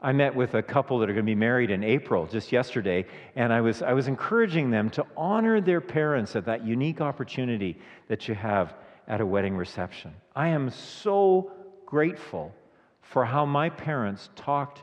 I 0.00 0.12
met 0.12 0.34
with 0.34 0.54
a 0.54 0.62
couple 0.62 0.98
that 1.00 1.10
are 1.10 1.12
going 1.12 1.26
to 1.26 1.30
be 1.30 1.34
married 1.34 1.70
in 1.70 1.84
April 1.84 2.26
just 2.26 2.50
yesterday, 2.50 3.04
and 3.36 3.52
I 3.52 3.60
was, 3.60 3.82
I 3.82 3.92
was 3.92 4.08
encouraging 4.08 4.70
them 4.70 4.88
to 4.90 5.06
honor 5.16 5.60
their 5.60 5.80
parents 5.80 6.34
at 6.34 6.46
that 6.46 6.66
unique 6.66 7.00
opportunity 7.00 7.78
that 8.08 8.26
you 8.26 8.34
have 8.34 8.74
at 9.08 9.20
a 9.20 9.26
wedding 9.26 9.56
reception. 9.56 10.14
I 10.34 10.48
am 10.48 10.70
so 10.70 11.52
grateful 11.86 12.54
for 13.00 13.24
how 13.24 13.44
my 13.44 13.68
parents 13.68 14.30
talked 14.36 14.82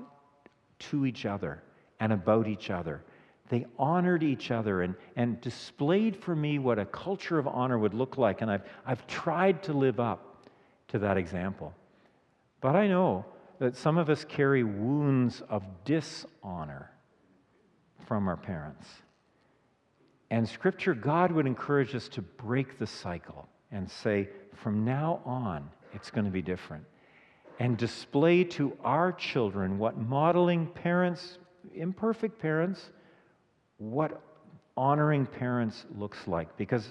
to 0.79 1.05
each 1.05 1.25
other 1.25 1.63
and 1.99 2.13
about 2.13 2.47
each 2.47 2.69
other. 2.69 3.03
They 3.49 3.65
honored 3.77 4.21
each 4.21 4.51
other 4.51 4.83
and, 4.83 4.95
and 5.15 5.41
displayed 5.41 6.15
for 6.15 6.35
me 6.35 6.59
what 6.59 6.77
a 6.77 6.85
culture 6.85 7.39
of 7.39 7.47
honor 7.47 7.79
would 7.79 7.93
look 7.93 8.17
like, 8.17 8.41
and 8.41 8.51
I've, 8.51 8.63
I've 8.85 9.05
tried 9.07 9.63
to 9.63 9.73
live 9.73 9.99
up 9.99 10.45
to 10.89 10.99
that 10.99 11.17
example. 11.17 11.73
But 12.61 12.75
I 12.75 12.87
know 12.87 13.25
that 13.59 13.75
some 13.75 13.97
of 13.97 14.09
us 14.09 14.23
carry 14.23 14.63
wounds 14.63 15.41
of 15.49 15.63
dishonor 15.83 16.91
from 18.05 18.27
our 18.27 18.37
parents. 18.37 18.87
And 20.29 20.47
Scripture, 20.47 20.93
God 20.93 21.31
would 21.31 21.47
encourage 21.47 21.95
us 21.95 22.07
to 22.09 22.21
break 22.21 22.77
the 22.77 22.87
cycle 22.87 23.49
and 23.71 23.89
say, 23.89 24.29
from 24.55 24.83
now 24.83 25.21
on, 25.25 25.69
it's 25.93 26.11
going 26.11 26.25
to 26.25 26.31
be 26.31 26.41
different. 26.41 26.83
And 27.59 27.77
display 27.77 28.43
to 28.45 28.77
our 28.83 29.11
children 29.11 29.77
what 29.77 29.97
modeling 29.97 30.67
parents, 30.67 31.37
imperfect 31.73 32.39
parents, 32.39 32.89
what 33.77 34.21
honoring 34.77 35.25
parents 35.25 35.85
looks 35.97 36.27
like. 36.27 36.55
Because 36.57 36.87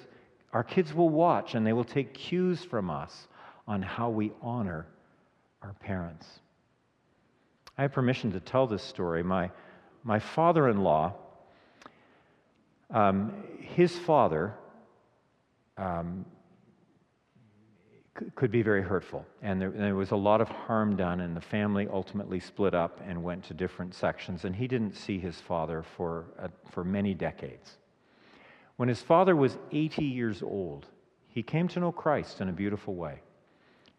our 0.53 0.63
kids 0.63 0.95
will 0.95 1.09
watch 1.09 1.55
and 1.55 1.67
they 1.67 1.73
will 1.73 1.85
take 1.85 2.15
cues 2.15 2.65
from 2.65 2.91
us 2.91 3.29
on 3.67 3.83
how 3.83 4.09
we 4.11 4.33
honor 4.43 4.87
our 5.63 5.75
parents. 5.75 6.27
I 7.77 7.83
have 7.83 7.93
permission 7.93 8.33
to 8.33 8.41
tell 8.41 8.67
this 8.67 8.83
story. 8.83 9.23
My, 9.23 9.51
my 10.05 10.19
father 10.19 10.69
in 10.69 10.83
law, 10.83 11.15
um, 12.91 13.33
his 13.61 13.97
father, 13.99 14.55
um, 15.77 16.25
could 18.35 18.51
be 18.51 18.63
very 18.63 18.83
hurtful. 18.83 19.25
And 19.43 19.61
there, 19.61 19.71
there, 19.71 19.95
was 19.95 20.11
a 20.11 20.17
lot 20.17 20.41
of 20.41 20.49
harm 20.49 20.97
done, 20.97 21.21
and 21.21 21.37
the 21.37 21.41
family 21.41 21.89
ultimately 21.91 22.41
split 22.41 22.75
up 22.75 23.01
and 23.07 23.23
went 23.23 23.45
to 23.45 23.55
different 23.55 23.95
sections. 23.95 24.45
And 24.45 24.55
he 24.55 24.67
didn't 24.67 24.95
see 24.97 25.19
his 25.19 25.41
father 25.41 25.83
for, 25.97 26.27
uh, 26.41 26.49
for 26.71 26.85
many 26.85 27.15
decades. 27.15 27.79
When 28.77 28.89
his 28.89 29.03
father 29.03 29.35
was 29.35 29.59
80 29.73 30.05
years 30.05 30.43
old, 30.43 30.87
he 31.29 31.43
came 31.43 31.69
to 31.69 31.81
know 31.81 31.93
Christ 31.93 32.41
in 32.41 32.49
a 32.49 32.53
beautiful 32.53 32.95
way. 32.95 33.21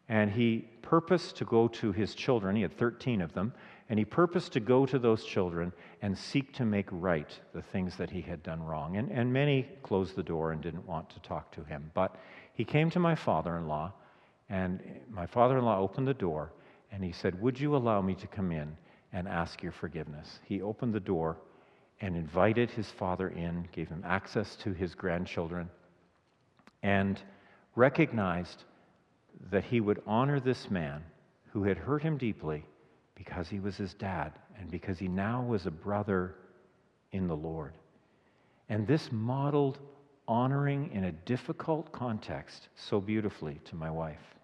And 0.08 0.32
he 0.32 0.68
purposed 0.82 1.36
to 1.38 1.46
go 1.46 1.68
to 1.68 1.92
his 1.92 2.16
children, 2.16 2.56
he 2.56 2.64
had 2.64 2.76
13 2.78 3.22
of 3.22 3.34
them, 3.34 3.54
and 3.90 4.00
he 4.00 4.06
purposed 4.06 4.54
to 4.54 4.60
go 4.60 4.86
to 4.86 4.98
those 4.98 5.24
children 5.24 5.72
and 6.02 6.18
seek 6.18 6.54
to 6.54 6.66
make 6.66 6.88
right 6.92 7.40
the 7.54 7.62
things 7.62 7.96
that 7.98 8.10
he 8.10 8.22
had 8.22 8.42
done 8.42 8.62
wrong. 8.64 8.98
And, 8.98 9.12
and 9.12 9.32
many 9.32 9.68
closed 9.84 10.16
the 10.16 10.24
door 10.24 10.52
and 10.52 10.62
didn't 10.62 10.88
want 10.88 11.10
to 11.12 11.20
talk 11.20 11.52
to 11.54 11.64
him. 11.64 11.92
But 11.94 12.16
he 12.54 12.66
came 12.66 12.90
to 12.92 13.00
my 13.00 13.16
father 13.16 13.58
in 13.58 13.68
law, 13.68 13.94
and 14.50 14.82
my 15.10 15.26
father 15.26 15.58
in 15.58 15.66
law 15.66 15.80
opened 15.80 16.08
the 16.08 16.14
door 16.14 16.52
and 16.92 17.04
he 17.04 17.12
said, 17.12 17.40
Would 17.42 17.60
you 17.60 17.76
allow 17.76 18.02
me 18.02 18.16
to 18.16 18.28
come 18.28 18.52
in 18.52 18.76
and 19.14 19.28
ask 19.28 19.62
your 19.62 19.72
forgiveness? 19.72 20.40
He 20.46 20.62
opened 20.62 20.94
the 20.94 21.00
door 21.00 21.38
and 22.02 22.16
invited 22.16 22.70
his 22.72 22.90
father 22.90 23.30
in, 23.30 23.68
gave 23.72 23.90
him 23.90 24.04
access 24.06 24.56
to 24.58 24.74
his 24.74 24.96
grandchildren, 24.96 25.70
and 26.82 27.22
recognized 27.76 28.64
that 29.52 29.64
he 29.64 29.82
would 29.82 30.02
honor 30.08 30.40
this 30.40 30.72
man 30.72 31.04
who 31.52 31.64
had 31.64 31.78
hurt 31.78 32.02
him 32.02 32.18
deeply 32.18 32.66
because 33.16 33.50
he 33.50 33.60
was 33.60 33.76
his 33.76 33.94
dad 33.94 34.34
and 34.58 34.72
because 34.72 34.98
he 34.98 35.08
now 35.08 35.44
was 35.44 35.66
a 35.66 35.72
brother 35.72 36.36
in 37.12 37.28
the 37.28 37.36
Lord. 37.36 37.74
And 38.70 38.88
this 38.88 39.12
modeled 39.12 39.80
honoring 40.28 40.92
in 40.94 41.06
a 41.06 41.12
difficult 41.12 41.92
context 41.92 42.70
so 42.76 43.02
beautifully 43.02 43.60
to 43.66 43.76
my 43.76 43.90
wife. 43.90 44.36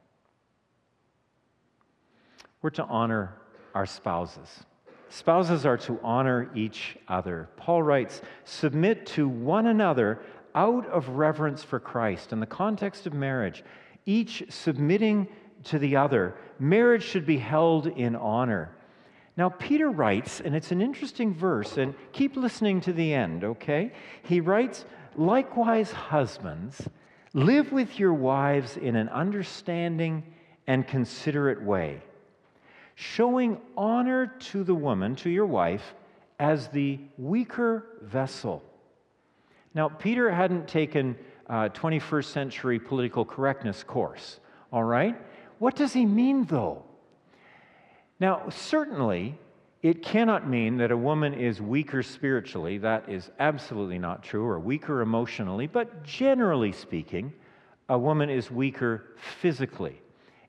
We're 2.66 2.72
to 2.72 2.86
honor 2.86 3.32
our 3.76 3.86
spouses. 3.86 4.66
Spouses 5.10 5.68
are 5.68 5.78
to 5.78 6.00
honor 6.04 6.50
each 6.56 6.98
other. 7.08 7.48
Paul 7.58 7.84
writes, 7.84 8.24
submit 8.44 9.06
to 9.06 9.30
one 9.30 9.68
another 9.68 10.20
out 10.56 10.88
of 10.88 11.10
reverence 11.10 11.64
for 11.64 11.80
Christ. 11.80 12.34
In 12.34 12.40
the 12.40 12.48
context 12.48 13.06
of 13.06 13.14
marriage, 13.14 13.64
each 14.08 14.46
submitting 14.50 15.28
to 15.66 15.78
the 15.78 15.96
other. 15.96 16.34
Marriage 16.58 17.04
should 17.04 17.28
be 17.28 17.38
held 17.38 17.86
in 17.86 18.16
honor. 18.16 18.76
Now, 19.38 19.50
Peter 19.50 19.92
writes, 19.92 20.42
and 20.42 20.56
it's 20.56 20.72
an 20.72 20.82
interesting 20.82 21.36
verse, 21.36 21.78
and 21.78 21.94
keep 22.14 22.36
listening 22.36 22.82
to 22.82 22.94
the 22.94 23.14
end, 23.14 23.44
okay? 23.44 23.94
He 24.24 24.42
writes, 24.42 24.86
Likewise, 25.16 25.92
husbands, 25.92 26.82
live 27.32 27.72
with 27.72 28.00
your 28.00 28.16
wives 28.16 28.76
in 28.76 28.96
an 28.96 29.10
understanding 29.10 30.24
and 30.66 30.88
considerate 30.88 31.62
way, 31.62 32.02
showing 32.96 33.60
honor 33.78 34.28
to 34.28 34.64
the 34.64 34.74
woman, 34.74 35.16
to 35.18 35.30
your 35.30 35.46
wife, 35.46 35.94
as 36.40 36.70
the 36.70 37.00
weaker 37.18 37.86
vessel. 38.02 38.64
Now, 39.74 39.90
Peter 39.90 40.32
hadn't 40.32 40.68
taken 40.68 41.18
uh, 41.50 41.70
a 41.72 41.78
21st 41.78 42.26
century 42.26 42.80
political 42.80 43.26
correctness 43.26 43.84
course, 43.84 44.40
all 44.72 44.84
right? 44.84 45.16
What 45.60 45.76
does 45.76 45.94
he 45.94 46.06
mean, 46.06 46.46
though? 46.46 46.84
Now, 48.20 48.50
certainly, 48.50 49.38
it 49.82 50.02
cannot 50.02 50.48
mean 50.48 50.78
that 50.78 50.92
a 50.92 50.98
woman 50.98 51.34
is 51.34 51.62
weaker 51.62 52.02
spiritually. 52.02 52.78
That 52.78 53.08
is 53.10 53.30
absolutely 53.40 54.00
not 54.00 54.24
true, 54.24 54.46
or 54.46 54.60
weaker 54.60 55.02
emotionally. 55.02 55.68
But 55.68 56.04
generally 56.04 56.72
speaking, 56.72 57.34
a 57.90 57.98
woman 57.98 58.30
is 58.30 58.50
weaker 58.50 59.16
physically. 59.42 60.02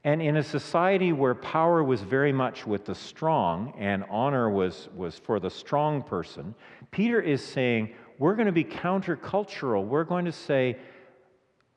And 0.07 0.23
in 0.23 0.37
a 0.37 0.43
society 0.45 1.13
where 1.13 1.35
power 1.35 1.83
was 1.83 2.01
very 2.01 2.33
much 2.33 2.65
with 2.65 2.85
the 2.85 2.95
strong 2.95 3.75
and 3.77 4.05
honor 4.09 4.49
was, 4.49 4.89
was 4.95 5.19
for 5.19 5.41
the 5.41 5.51
strong 5.51 6.01
person, 6.01 6.55
Peter 6.93 7.21
is 7.21 7.45
saying, 7.45 7.93
we're 8.21 8.37
going 8.37 8.47
to 8.47 8.53
be 8.53 8.63
countercultural. 8.63 9.85
We're 9.85 10.05
going 10.05 10.25
to 10.27 10.33
say, 10.33 10.77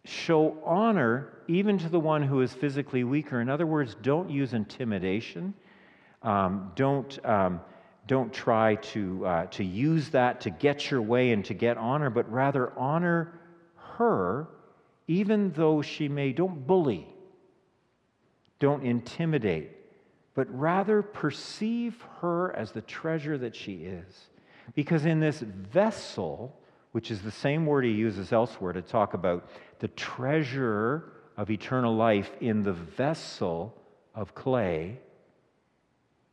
show 0.06 0.56
honor 0.64 1.40
even 1.48 1.80
to 1.80 1.90
the 1.90 2.00
one 2.00 2.22
who 2.22 2.42
is 2.42 2.54
physically 2.54 3.04
weaker. 3.04 3.42
In 3.42 3.50
other 3.50 3.66
words, 3.66 3.96
don't 4.04 4.30
use 4.30 4.54
intimidation. 4.54 5.56
Um, 6.22 6.72
don't, 6.76 7.26
um, 7.26 7.60
don't 8.06 8.32
try 8.32 8.76
to, 8.76 9.26
uh, 9.26 9.46
to 9.48 9.64
use 9.64 10.10
that 10.10 10.40
to 10.42 10.52
get 10.52 10.92
your 10.92 11.02
way 11.02 11.32
and 11.32 11.44
to 11.46 11.56
get 11.56 11.78
honor, 11.78 12.12
but 12.12 12.32
rather 12.32 12.78
honor 12.78 13.40
her 13.98 14.50
even 15.08 15.52
though 15.54 15.82
she 15.82 16.08
may, 16.08 16.32
don't 16.32 16.68
bully, 16.68 17.08
don't 18.60 18.86
intimidate, 18.86 19.72
but 20.36 20.48
rather 20.58 21.02
perceive 21.02 22.02
her 22.22 22.56
as 22.56 22.72
the 22.72 22.82
treasure 22.82 23.38
that 23.38 23.56
she 23.56 23.86
is. 23.86 24.28
Because 24.76 25.06
in 25.06 25.20
this 25.20 25.40
vessel, 25.40 26.56
which 26.92 27.12
is 27.12 27.22
the 27.22 27.32
same 27.32 27.66
word 27.66 27.86
he 27.86 27.92
uses 27.92 28.32
elsewhere 28.32 28.74
to 28.74 28.82
talk 28.82 29.14
about 29.14 29.50
the 29.80 29.88
treasure 29.90 31.12
of 31.38 31.50
eternal 31.50 31.96
life 31.96 32.30
in 32.42 32.64
the 32.64 32.74
vessel 32.74 33.76
of 34.14 34.36
clay, 34.36 35.00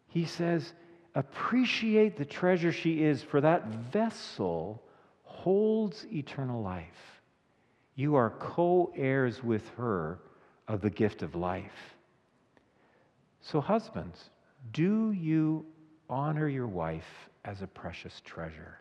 he 0.09 0.25
says, 0.25 0.73
appreciate 1.15 2.17
the 2.17 2.25
treasure 2.25 2.73
she 2.73 3.03
is, 3.03 3.23
for 3.23 3.41
that 3.41 3.67
vessel 3.67 4.83
holds 5.23 6.07
eternal 6.13 6.63
life. 6.63 7.23
You 7.95 8.17
are 8.17 8.31
co 8.31 8.93
heirs 8.97 9.43
with 9.43 9.69
her 9.77 10.19
of 10.69 10.81
the 10.81 10.91
gift 10.91 11.23
of 11.23 11.35
life. 11.35 11.96
So, 13.47 13.61
husbands, 13.61 14.31
do 14.73 15.13
you 15.13 15.67
honor 16.11 16.49
your 16.49 16.67
wife 16.67 17.29
as 17.45 17.63
a 17.63 17.69
precious 17.69 18.21
treasure? 18.25 18.79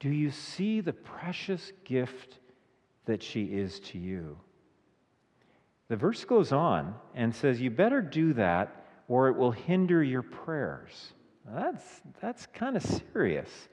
Do 0.00 0.08
you 0.08 0.32
see 0.32 0.80
the 0.80 0.92
precious 0.92 1.70
gift 1.84 2.40
that 3.04 3.22
she 3.22 3.44
is 3.44 3.78
to 3.80 3.98
you? 3.98 4.36
The 5.90 5.96
verse 5.96 6.24
goes 6.24 6.50
on 6.50 6.96
and 7.14 7.32
says, 7.32 7.60
You 7.60 7.70
better 7.70 8.02
do 8.02 8.32
that 8.32 8.84
or 9.06 9.28
it 9.28 9.36
will 9.36 9.52
hinder 9.52 10.02
your 10.02 10.22
prayers. 10.22 11.12
that's, 11.54 12.00
that's 12.20 12.46
kind 12.46 12.76
of 12.76 12.82
serious. 13.12 13.68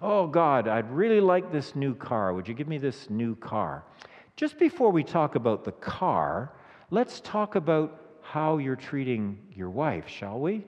Oh, 0.00 0.26
God, 0.26 0.66
I'd 0.66 0.90
really 0.90 1.20
like 1.20 1.52
this 1.52 1.76
new 1.76 1.94
car. 1.94 2.34
Would 2.34 2.48
you 2.48 2.54
give 2.54 2.66
me 2.66 2.78
this 2.78 3.08
new 3.08 3.36
car? 3.36 3.84
Just 4.34 4.58
before 4.58 4.90
we 4.90 5.04
talk 5.04 5.36
about 5.36 5.64
the 5.64 5.72
car, 5.72 6.54
let's 6.90 7.20
talk 7.20 7.54
about 7.54 8.07
how 8.30 8.58
you're 8.58 8.76
treating 8.76 9.38
your 9.54 9.70
wife, 9.70 10.06
shall 10.06 10.38
we? 10.38 10.62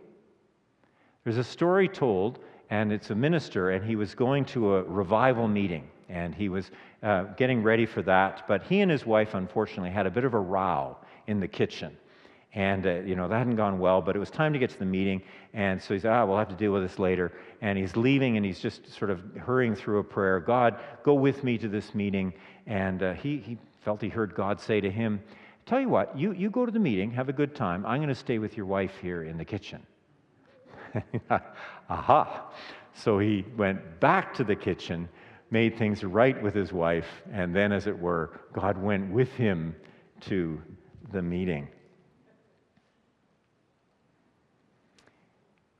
There's 1.24 1.36
a 1.36 1.44
story 1.44 1.88
told 1.88 2.38
and 2.70 2.92
it's 2.92 3.10
a 3.10 3.14
minister, 3.14 3.70
and 3.70 3.84
he 3.84 3.96
was 3.96 4.14
going 4.14 4.44
to 4.46 4.76
a 4.76 4.82
revival 4.84 5.48
meeting, 5.48 5.90
and 6.08 6.32
he 6.34 6.48
was 6.48 6.70
uh, 7.02 7.24
getting 7.36 7.64
ready 7.64 7.84
for 7.84 8.00
that. 8.02 8.46
But 8.46 8.62
he 8.62 8.80
and 8.80 8.90
his 8.90 9.04
wife, 9.04 9.34
unfortunately, 9.34 9.90
had 9.90 10.06
a 10.06 10.10
bit 10.10 10.24
of 10.24 10.34
a 10.34 10.38
row 10.38 10.96
in 11.26 11.40
the 11.40 11.48
kitchen. 11.48 11.96
And, 12.54 12.86
uh, 12.86 13.00
you 13.00 13.16
know, 13.16 13.28
that 13.28 13.38
hadn't 13.38 13.56
gone 13.56 13.78
well, 13.78 14.00
but 14.00 14.16
it 14.16 14.20
was 14.20 14.30
time 14.30 14.52
to 14.52 14.58
get 14.58 14.70
to 14.70 14.78
the 14.78 14.84
meeting. 14.84 15.20
And 15.52 15.82
so 15.82 15.94
he 15.94 16.00
said, 16.00 16.12
ah, 16.12 16.24
we'll 16.24 16.38
have 16.38 16.48
to 16.48 16.54
deal 16.54 16.72
with 16.72 16.82
this 16.82 16.98
later. 16.98 17.32
And 17.60 17.76
he's 17.76 17.96
leaving 17.96 18.36
and 18.36 18.46
he's 18.46 18.58
just 18.58 18.92
sort 18.92 19.10
of 19.10 19.22
hurrying 19.36 19.74
through 19.74 19.98
a 19.98 20.04
prayer 20.04 20.40
God, 20.40 20.80
go 21.04 21.14
with 21.14 21.44
me 21.44 21.58
to 21.58 21.68
this 21.68 21.94
meeting. 21.94 22.32
And 22.66 23.02
uh, 23.02 23.12
he, 23.14 23.38
he 23.38 23.58
felt 23.82 24.00
he 24.00 24.08
heard 24.08 24.34
God 24.34 24.60
say 24.60 24.80
to 24.80 24.90
him, 24.90 25.20
Tell 25.70 25.80
you 25.80 25.88
what, 25.88 26.18
you, 26.18 26.32
you 26.32 26.50
go 26.50 26.66
to 26.66 26.72
the 26.72 26.80
meeting, 26.80 27.12
have 27.12 27.28
a 27.28 27.32
good 27.32 27.54
time. 27.54 27.86
I'm 27.86 27.98
going 27.98 28.08
to 28.08 28.14
stay 28.16 28.40
with 28.40 28.56
your 28.56 28.66
wife 28.66 28.98
here 29.00 29.22
in 29.22 29.38
the 29.38 29.44
kitchen. 29.44 29.86
Aha. 31.88 32.50
So 32.92 33.20
he 33.20 33.44
went 33.56 34.00
back 34.00 34.34
to 34.34 34.42
the 34.42 34.56
kitchen, 34.56 35.08
made 35.52 35.78
things 35.78 36.02
right 36.02 36.42
with 36.42 36.56
his 36.56 36.72
wife, 36.72 37.06
and 37.32 37.54
then, 37.54 37.70
as 37.70 37.86
it 37.86 37.96
were, 37.96 38.40
God 38.52 38.78
went 38.78 39.12
with 39.12 39.32
him 39.34 39.76
to 40.22 40.60
the 41.12 41.22
meeting. 41.22 41.68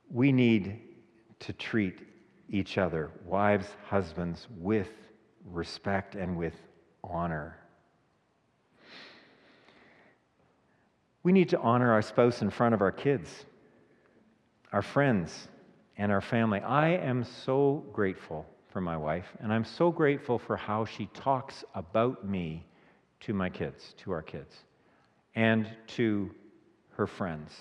We 0.09 0.31
need 0.31 0.79
to 1.39 1.51
treat 1.51 1.99
each 2.47 2.77
other, 2.77 3.11
wives, 3.25 3.67
husbands, 3.89 4.47
with 4.57 4.87
respect 5.43 6.15
and 6.15 6.37
with 6.37 6.55
honor. 7.03 7.57
We 11.23 11.31
need 11.31 11.49
to 11.49 11.59
honor 11.59 11.91
our 11.91 12.01
spouse 12.01 12.41
in 12.41 12.49
front 12.49 12.73
of 12.73 12.81
our 12.81 12.91
kids 12.91 13.45
our 14.71 14.81
friends, 14.81 15.49
and 15.97 16.11
our 16.11 16.21
family. 16.21 16.61
I 16.61 16.89
am 16.89 17.23
so 17.23 17.83
grateful 17.91 18.45
for 18.69 18.81
my 18.81 18.95
wife, 18.95 19.25
and 19.39 19.51
I'm 19.51 19.65
so 19.65 19.91
grateful 19.91 20.39
for 20.39 20.55
how 20.55 20.85
she 20.85 21.07
talks 21.07 21.63
about 21.75 22.25
me 22.25 22.65
to 23.21 23.33
my 23.33 23.49
kids, 23.49 23.93
to 23.99 24.11
our 24.11 24.21
kids, 24.21 24.55
and 25.35 25.69
to 25.87 26.31
her 26.91 27.05
friends. 27.05 27.53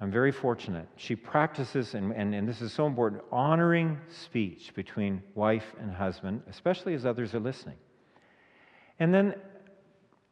I'm 0.00 0.10
very 0.10 0.32
fortunate. 0.32 0.88
She 0.96 1.16
practices, 1.16 1.94
and, 1.94 2.12
and, 2.12 2.34
and 2.34 2.46
this 2.46 2.60
is 2.60 2.72
so 2.72 2.86
important, 2.86 3.22
honoring 3.30 3.98
speech 4.08 4.74
between 4.74 5.22
wife 5.34 5.74
and 5.80 5.90
husband, 5.92 6.42
especially 6.50 6.94
as 6.94 7.06
others 7.06 7.34
are 7.34 7.40
listening. 7.40 7.76
And 8.98 9.14
then, 9.14 9.36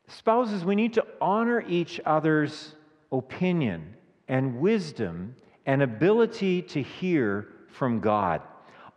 spouses, 0.09 0.65
we 0.65 0.75
need 0.75 0.95
to 0.95 1.07
honor 1.21 1.65
each 1.67 2.01
other's 2.05 2.75
opinion 3.11 3.95
and 4.29 4.61
wisdom 4.61 5.35
and 5.67 5.83
ability 5.83 6.63
to 6.63 6.83
hear 6.83 7.49
from 7.69 8.01
God. 8.01 8.43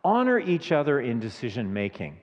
Honor 0.03 0.39
each 0.39 0.71
other 0.71 0.99
in 0.99 1.19
decision 1.19 1.73
making. 1.73 2.17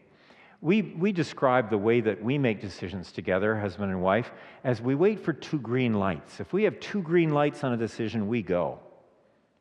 We, 0.61 0.81
we 0.81 1.13
describe 1.13 1.69
the 1.69 1.77
way 1.77 2.01
that 2.01 2.23
we 2.23 2.39
make 2.39 2.61
decisions 2.61 3.13
together, 3.13 3.59
husband 3.59 3.91
and 3.91 4.01
wife, 4.01 4.33
as 4.65 4.81
we 4.81 4.95
wait 4.95 5.21
for 5.21 5.35
two 5.35 5.59
green 5.59 5.95
lights. 5.95 6.41
If 6.41 6.55
we 6.55 6.63
have 6.63 6.81
two 6.81 7.03
green 7.03 7.31
lights 7.31 7.65
on 7.65 7.75
a 7.75 7.77
decision, 7.77 8.29
we 8.29 8.41
go. 8.41 8.79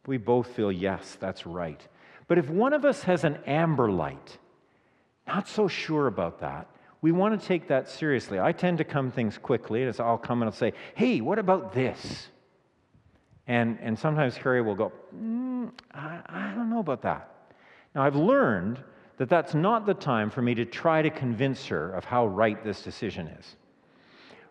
We 0.06 0.18
both 0.18 0.48
feel, 0.48 0.72
yes, 0.72 1.18
that's 1.20 1.46
right. 1.46 1.86
But 2.28 2.38
if 2.38 2.50
one 2.50 2.72
of 2.72 2.86
us 2.86 3.04
has 3.04 3.26
an 3.26 3.38
amber 3.46 3.92
light, 3.92 4.38
not 5.28 5.48
so 5.48 5.68
sure 5.68 6.08
about 6.08 6.40
that, 6.40 6.68
we 7.04 7.12
want 7.12 7.39
to 7.39 7.48
take 7.48 7.68
that 7.68 7.89
seriously. 7.89 8.39
I 8.39 8.54
tend 8.54 8.78
to 8.78 8.86
come 8.86 9.12
things 9.12 9.38
quickly, 9.38 9.84
as 9.84 10.00
I'll 10.00 10.18
come 10.18 10.42
and 10.42 10.48
I'll 10.48 10.56
say, 10.56 10.72
hey, 10.96 11.20
what 11.20 11.38
about 11.38 11.74
this? 11.74 12.30
And, 13.46 13.78
and 13.82 14.00
sometimes 14.00 14.38
Carrie 14.38 14.62
will 14.62 14.74
go, 14.74 14.94
mm, 15.13 15.70
I, 15.94 16.22
I 16.26 16.54
don't 16.56 16.70
know 16.70 16.80
about 16.80 17.02
that. 17.02 17.30
Now, 17.94 18.04
I've 18.04 18.16
learned 18.16 18.82
that 19.18 19.28
that's 19.28 19.54
not 19.54 19.86
the 19.86 19.94
time 19.94 20.30
for 20.30 20.42
me 20.42 20.56
to 20.56 20.63
try 20.63 21.02
to 21.02 21.10
convince 21.10 21.68
her 21.68 21.92
of 21.92 22.06
how 22.06 22.26
right 22.26 22.63
this 22.63 22.82
decision 22.82 23.28
is. 23.28 23.58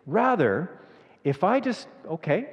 Rather, 0.05 0.79
if 1.23 1.43
I 1.43 1.59
just, 1.59 1.87
okay, 2.07 2.49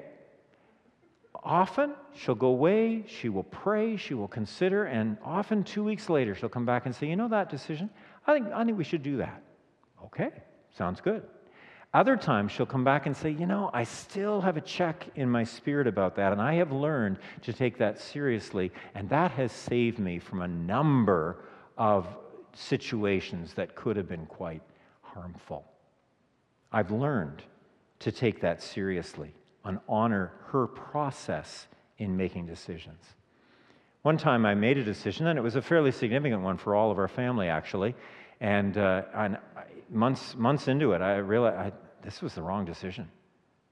often 1.45 1.93
she'll 2.15 2.35
go 2.35 2.49
away, 2.49 3.05
she 3.07 3.29
will 3.29 3.45
pray, 3.45 3.99
she 3.99 4.15
will 4.15 4.29
consider, 4.29 4.87
and 4.87 5.19
often 5.23 5.63
two 5.63 5.85
weeks 5.85 6.09
later 6.09 6.35
she'll 6.35 6.49
come 6.49 6.65
back 6.65 6.87
and 6.87 6.95
say, 6.95 7.07
You 7.07 7.17
know 7.17 7.29
that 7.29 7.51
decision? 7.51 7.91
I 8.27 8.33
think, 8.33 8.47
I 8.51 8.65
think 8.65 8.79
we 8.79 8.85
should 8.85 9.03
do 9.03 9.19
that. 9.19 9.43
Okay, 10.07 10.31
sounds 10.77 11.01
good. 11.01 11.23
Other 11.93 12.17
times 12.17 12.53
she'll 12.53 12.67
come 12.67 12.85
back 12.85 13.07
and 13.07 13.17
say, 13.17 13.31
You 13.31 13.47
know, 13.47 13.71
I 13.73 13.85
still 13.85 14.41
have 14.41 14.57
a 14.57 14.61
check 14.61 15.07
in 15.17 15.29
my 15.29 15.43
spirit 15.43 15.87
about 15.87 16.15
that, 16.17 16.33
and 16.33 16.41
I 16.41 16.55
have 16.55 16.71
learned 16.71 17.19
to 17.43 17.53
take 17.53 17.79
that 17.79 18.01
seriously, 18.01 18.71
and 18.95 19.09
that 19.09 19.33
has 19.33 19.51
saved 19.51 19.99
me 19.99 20.19
from 20.19 20.43
a 20.43 20.49
number 20.49 21.45
of 21.77 22.07
situations 22.55 23.55
that 23.55 23.75
could 23.75 23.97
have 23.97 24.09
been 24.09 24.27
quite 24.27 24.63
harmful. 25.03 25.65
I've 26.73 26.93
learned 26.93 27.43
to 28.01 28.13
take 28.13 28.41
that 28.41 28.63
seriously 28.63 29.35
and 29.65 29.79
honor 29.89 30.33
her 30.47 30.67
process 30.67 31.67
in 31.99 32.17
making 32.17 32.47
decisions. 32.47 33.03
One 34.03 34.17
time 34.17 34.47
I 34.47 34.55
made 34.55 34.79
a 34.79 34.85
decision, 34.85 35.27
and 35.27 35.39
it 35.39 35.43
was 35.43 35.57
a 35.57 35.63
fairly 35.63 35.93
significant 35.93 36.43
one 36.43 36.57
for 36.57 36.75
all 36.75 36.91
of 36.91 36.99
our 36.99 37.09
family, 37.09 37.49
actually. 37.49 37.95
And, 38.41 38.79
uh, 38.79 39.03
and 39.15 39.37
months, 39.91 40.35
months 40.37 40.69
into 40.69 40.93
it, 40.93 41.03
I 41.03 41.17
realized 41.17 41.57
I, 41.57 41.73
this 42.03 42.23
was 42.23 42.35
the 42.35 42.43
wrong 42.43 42.65
decision. 42.65 43.11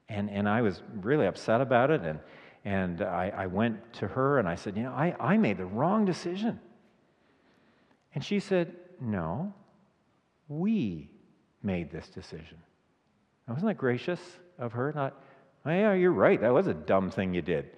And, 0.07 0.29
and 0.29 0.49
I 0.49 0.61
was 0.61 0.81
really 1.01 1.27
upset 1.27 1.61
about 1.61 1.91
it. 1.91 2.01
And, 2.01 2.19
and 2.65 3.01
I, 3.01 3.31
I 3.35 3.45
went 3.47 3.93
to 3.93 4.07
her 4.07 4.39
and 4.39 4.47
I 4.47 4.55
said, 4.55 4.75
You 4.75 4.83
know, 4.83 4.91
I, 4.91 5.15
I 5.19 5.37
made 5.37 5.57
the 5.57 5.65
wrong 5.65 6.05
decision. 6.05 6.59
And 8.13 8.23
she 8.23 8.39
said, 8.39 8.75
No, 8.99 9.53
we 10.47 11.09
made 11.61 11.91
this 11.91 12.07
decision. 12.09 12.57
Now, 13.47 13.53
wasn't 13.53 13.69
that 13.69 13.77
gracious 13.77 14.19
of 14.57 14.73
her? 14.73 14.91
Not, 14.93 15.21
oh, 15.65 15.69
yeah, 15.69 15.93
you're 15.93 16.11
right. 16.11 16.39
That 16.41 16.53
was 16.53 16.67
a 16.67 16.73
dumb 16.73 17.11
thing 17.11 17.33
you 17.33 17.41
did. 17.41 17.69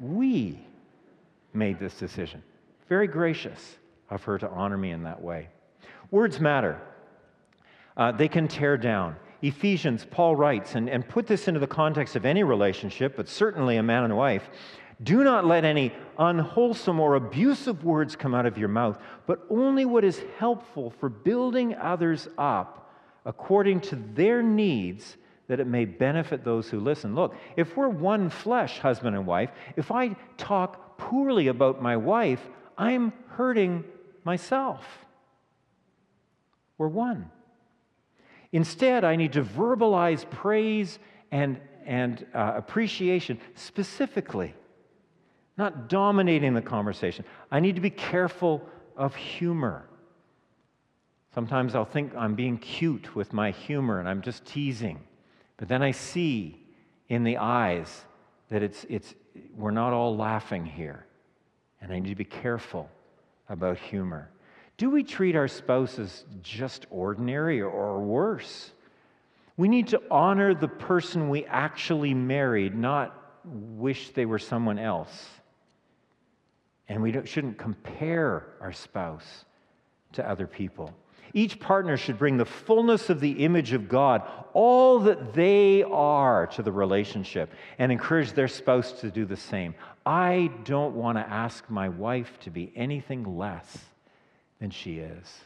We 0.00 0.60
made 1.52 1.78
this 1.78 1.94
decision. 1.94 2.42
Very 2.88 3.08
gracious 3.08 3.76
of 4.10 4.22
her 4.24 4.38
to 4.38 4.48
honor 4.48 4.78
me 4.78 4.92
in 4.92 5.02
that 5.02 5.20
way. 5.20 5.48
Words 6.10 6.40
matter. 6.40 6.80
Uh, 7.96 8.12
they 8.12 8.28
can 8.28 8.48
tear 8.48 8.76
down. 8.76 9.16
Ephesians, 9.42 10.06
Paul 10.10 10.36
writes, 10.36 10.74
and, 10.74 10.88
and 10.88 11.08
put 11.08 11.26
this 11.26 11.48
into 11.48 11.60
the 11.60 11.66
context 11.66 12.16
of 12.16 12.24
any 12.24 12.42
relationship, 12.42 13.16
but 13.16 13.28
certainly 13.28 13.76
a 13.76 13.82
man 13.82 14.04
and 14.04 14.16
wife. 14.16 14.48
Do 15.02 15.22
not 15.22 15.46
let 15.46 15.64
any 15.64 15.92
unwholesome 16.18 16.98
or 16.98 17.14
abusive 17.14 17.84
words 17.84 18.16
come 18.16 18.34
out 18.34 18.46
of 18.46 18.58
your 18.58 18.68
mouth, 18.68 18.98
but 19.26 19.46
only 19.48 19.84
what 19.84 20.04
is 20.04 20.20
helpful 20.38 20.90
for 20.98 21.08
building 21.08 21.74
others 21.76 22.26
up 22.36 22.90
according 23.24 23.80
to 23.80 23.96
their 24.14 24.42
needs, 24.42 25.16
that 25.46 25.60
it 25.60 25.66
may 25.66 25.84
benefit 25.84 26.44
those 26.44 26.68
who 26.68 26.80
listen. 26.80 27.14
Look, 27.14 27.36
if 27.56 27.76
we're 27.76 27.88
one 27.88 28.30
flesh, 28.30 28.78
husband 28.78 29.14
and 29.14 29.26
wife, 29.26 29.50
if 29.76 29.92
I 29.92 30.16
talk 30.36 30.98
poorly 30.98 31.48
about 31.48 31.80
my 31.80 31.96
wife, 31.96 32.40
I'm 32.76 33.12
hurting 33.28 33.84
myself. 34.24 34.82
We're 36.78 36.88
one. 36.88 37.30
Instead, 38.52 39.04
I 39.04 39.16
need 39.16 39.34
to 39.34 39.42
verbalize 39.42 40.28
praise 40.30 40.98
and, 41.30 41.60
and 41.84 42.24
uh, 42.34 42.54
appreciation 42.56 43.38
specifically, 43.54 44.54
not 45.58 45.88
dominating 45.88 46.54
the 46.54 46.62
conversation. 46.62 47.24
I 47.50 47.60
need 47.60 47.74
to 47.74 47.82
be 47.82 47.90
careful 47.90 48.66
of 48.96 49.14
humor. 49.14 49.88
Sometimes 51.34 51.74
I'll 51.74 51.84
think 51.84 52.14
I'm 52.16 52.34
being 52.34 52.58
cute 52.58 53.14
with 53.14 53.32
my 53.32 53.50
humor 53.50 54.00
and 54.00 54.08
I'm 54.08 54.22
just 54.22 54.44
teasing. 54.46 55.00
But 55.58 55.68
then 55.68 55.82
I 55.82 55.90
see 55.90 56.64
in 57.08 57.24
the 57.24 57.36
eyes 57.36 58.04
that 58.48 58.62
it's, 58.62 58.86
it's, 58.88 59.14
we're 59.56 59.70
not 59.70 59.92
all 59.92 60.16
laughing 60.16 60.64
here. 60.64 61.04
And 61.80 61.92
I 61.92 61.98
need 61.98 62.08
to 62.08 62.16
be 62.16 62.24
careful 62.24 62.88
about 63.48 63.78
humor. 63.78 64.30
Do 64.78 64.90
we 64.90 65.02
treat 65.02 65.34
our 65.34 65.48
spouses 65.48 66.24
just 66.40 66.86
ordinary 66.88 67.60
or 67.60 68.00
worse? 68.00 68.70
We 69.56 69.68
need 69.68 69.88
to 69.88 70.00
honor 70.08 70.54
the 70.54 70.68
person 70.68 71.28
we 71.28 71.44
actually 71.46 72.14
married, 72.14 72.76
not 72.76 73.12
wish 73.44 74.10
they 74.10 74.24
were 74.24 74.38
someone 74.38 74.78
else. 74.78 75.26
And 76.88 77.02
we 77.02 77.12
shouldn't 77.26 77.58
compare 77.58 78.46
our 78.60 78.72
spouse 78.72 79.44
to 80.12 80.28
other 80.28 80.46
people. 80.46 80.94
Each 81.34 81.58
partner 81.58 81.96
should 81.96 82.16
bring 82.16 82.36
the 82.36 82.44
fullness 82.44 83.10
of 83.10 83.18
the 83.18 83.44
image 83.44 83.72
of 83.72 83.88
God, 83.88 84.22
all 84.54 85.00
that 85.00 85.34
they 85.34 85.82
are 85.82 86.46
to 86.46 86.62
the 86.62 86.72
relationship, 86.72 87.52
and 87.80 87.90
encourage 87.90 88.32
their 88.32 88.48
spouse 88.48 88.92
to 89.00 89.10
do 89.10 89.24
the 89.24 89.36
same. 89.36 89.74
I 90.06 90.52
don't 90.62 90.94
want 90.94 91.18
to 91.18 91.28
ask 91.28 91.68
my 91.68 91.88
wife 91.88 92.38
to 92.40 92.50
be 92.50 92.72
anything 92.76 93.36
less 93.36 93.76
than 94.60 94.70
she 94.70 94.98
is. 94.98 95.40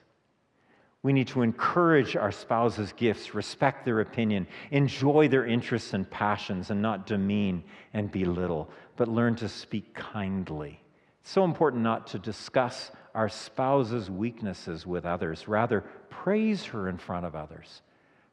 We 1.02 1.12
need 1.12 1.28
to 1.28 1.42
encourage 1.42 2.14
our 2.14 2.30
spouses' 2.30 2.92
gifts, 2.92 3.34
respect 3.34 3.84
their 3.84 4.00
opinion, 4.00 4.46
enjoy 4.70 5.28
their 5.28 5.44
interests 5.44 5.94
and 5.94 6.08
passions, 6.08 6.70
and 6.70 6.80
not 6.80 7.06
demean 7.06 7.64
and 7.92 8.10
belittle, 8.10 8.70
but 8.96 9.08
learn 9.08 9.34
to 9.36 9.48
speak 9.48 9.94
kindly. 9.94 10.80
It's 11.20 11.30
so 11.30 11.44
important 11.44 11.82
not 11.82 12.06
to 12.08 12.18
discuss 12.20 12.92
our 13.14 13.28
spouse's 13.28 14.10
weaknesses 14.10 14.86
with 14.86 15.04
others, 15.04 15.48
rather, 15.48 15.80
praise 16.08 16.64
her 16.66 16.88
in 16.88 16.98
front 16.98 17.26
of 17.26 17.34
others. 17.34 17.82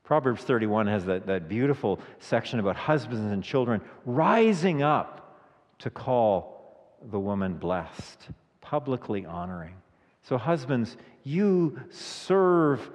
Proverbs 0.03 0.43
31 0.43 0.87
has 0.87 1.05
that, 1.05 1.27
that 1.27 1.49
beautiful 1.49 1.99
section 2.19 2.59
about 2.59 2.75
husbands 2.75 3.31
and 3.31 3.43
children 3.43 3.81
rising 4.05 4.81
up 4.81 5.39
to 5.79 5.89
call 5.89 6.97
the 7.11 7.19
woman 7.19 7.55
blessed, 7.55 8.29
publicly 8.61 9.25
honoring. 9.25 9.75
So, 10.29 10.37
husbands, 10.37 10.95
you 11.23 11.79
serve, 11.89 12.87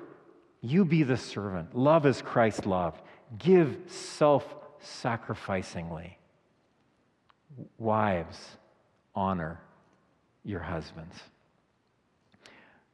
you 0.61 0.85
be 0.85 1.03
the 1.03 1.17
servant. 1.17 1.75
Love 1.75 2.07
as 2.07 2.23
Christ 2.23 2.65
loved. 2.65 3.03
Give 3.37 3.77
self 3.89 4.47
sacrificingly. 4.81 6.17
Wives, 7.77 8.39
honor 9.17 9.61
your 10.45 10.61
husbands. 10.61 11.17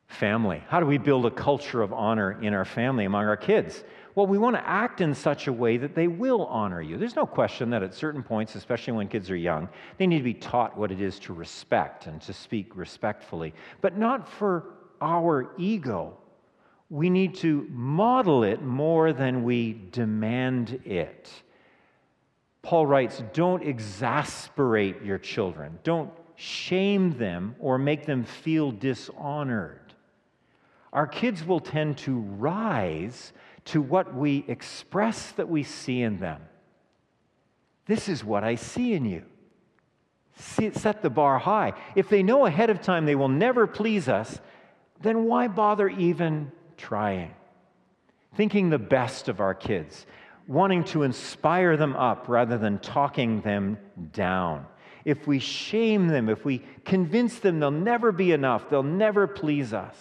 Family. 0.07 0.63
How 0.69 0.81
do 0.81 0.87
we 0.87 0.97
build 0.97 1.27
a 1.27 1.31
culture 1.31 1.83
of 1.83 1.93
honor 1.93 2.43
in 2.43 2.55
our 2.55 2.65
family 2.65 3.05
among 3.05 3.27
our 3.27 3.37
kids? 3.37 3.85
Well, 4.15 4.27
we 4.27 4.39
want 4.39 4.57
to 4.57 4.69
act 4.69 5.01
in 5.01 5.15
such 5.15 5.47
a 5.47 5.53
way 5.53 5.77
that 5.77 5.95
they 5.95 6.09
will 6.09 6.47
honor 6.47 6.83
you. 6.83 6.97
There's 6.97 7.17
no 7.17 7.27
question 7.27 7.71
that 7.71 7.83
at 7.83 7.95
certain 7.95 8.23
points, 8.23 8.57
especially 8.57 8.95
when 8.95 9.09
kids 9.09 9.31
are 9.31 9.37
young, 9.37 9.69
they 9.99 10.07
need 10.07 10.19
to 10.19 10.25
be 10.25 10.35
taught 10.35 10.77
what 10.77 10.91
it 10.91 11.01
is 11.01 11.19
to 11.21 11.33
respect 11.33 12.07
and 12.07 12.21
to 12.23 12.33
speak 12.33 12.77
respectfully, 12.77 13.55
but 13.81 13.97
not 13.97 14.29
for 14.29 14.75
our 15.01 15.53
ego. 15.59 16.17
We 16.89 17.09
need 17.09 17.37
to 17.37 17.69
model 17.71 18.43
it 18.43 18.63
more 18.63 19.13
than 19.13 19.45
we 19.45 19.81
demand 19.93 20.81
it. 20.85 21.31
Paul 22.63 22.87
writes, 22.87 23.23
Don't 23.33 23.63
exasperate 23.63 25.03
your 25.03 25.19
children. 25.19 25.79
Don't 25.85 26.11
shame 26.35 27.17
them 27.17 27.55
or 27.61 27.79
make 27.79 28.07
them 28.07 28.25
feel 28.25 28.73
dishonored. 28.73 29.95
Our 30.93 31.07
kids 31.07 31.45
will 31.45 31.61
tend 31.61 31.99
to 31.99 32.19
rise 32.19 33.33
to 33.71 33.81
what 33.81 34.15
we 34.15 34.45
express 34.49 35.33
that 35.33 35.49
we 35.49 35.63
see 35.63 36.03
in 36.03 36.19
them. 36.19 36.41
This 37.87 38.09
is 38.09 38.25
what 38.25 38.45
I 38.45 38.55
see 38.55 38.95
in 38.95 39.05
you. 39.05 39.25
Set 40.37 41.03
the 41.03 41.11
bar 41.11 41.39
high. 41.39 41.75
If 41.95 42.09
they 42.09 42.23
know 42.23 42.47
ahead 42.47 42.71
of 42.71 42.81
time 42.81 43.05
they 43.05 43.15
will 43.15 43.29
never 43.29 43.67
please 43.67 44.09
us, 44.09 44.41
then 45.01 45.25
why 45.25 45.49
bother 45.49 45.89
even 45.89 46.51
trying? 46.77 47.35
Thinking 48.35 48.71
the 48.71 48.79
best 48.79 49.29
of 49.29 49.41
our 49.41 49.55
kids, 49.55 50.07
wanting 50.47 50.85
to 50.85 51.03
inspire 51.03 51.77
them 51.77 51.95
up 51.97 52.29
rather 52.29 52.59
than 52.59 52.79
talking 52.79 53.41
them 53.43 53.79
down. 54.13 54.67
If 55.05 55.27
we 55.27 55.39
shame 55.39 56.09
them, 56.09 56.29
if 56.29 56.45
we 56.45 56.63
convince 56.85 57.39
them 57.39 57.61
they'll 57.61 57.71
never 57.71 58.13
be 58.13 58.33
enough, 58.33 58.69
they'll 58.69 58.83
never 58.83 59.27
please 59.27 59.73
us, 59.73 59.97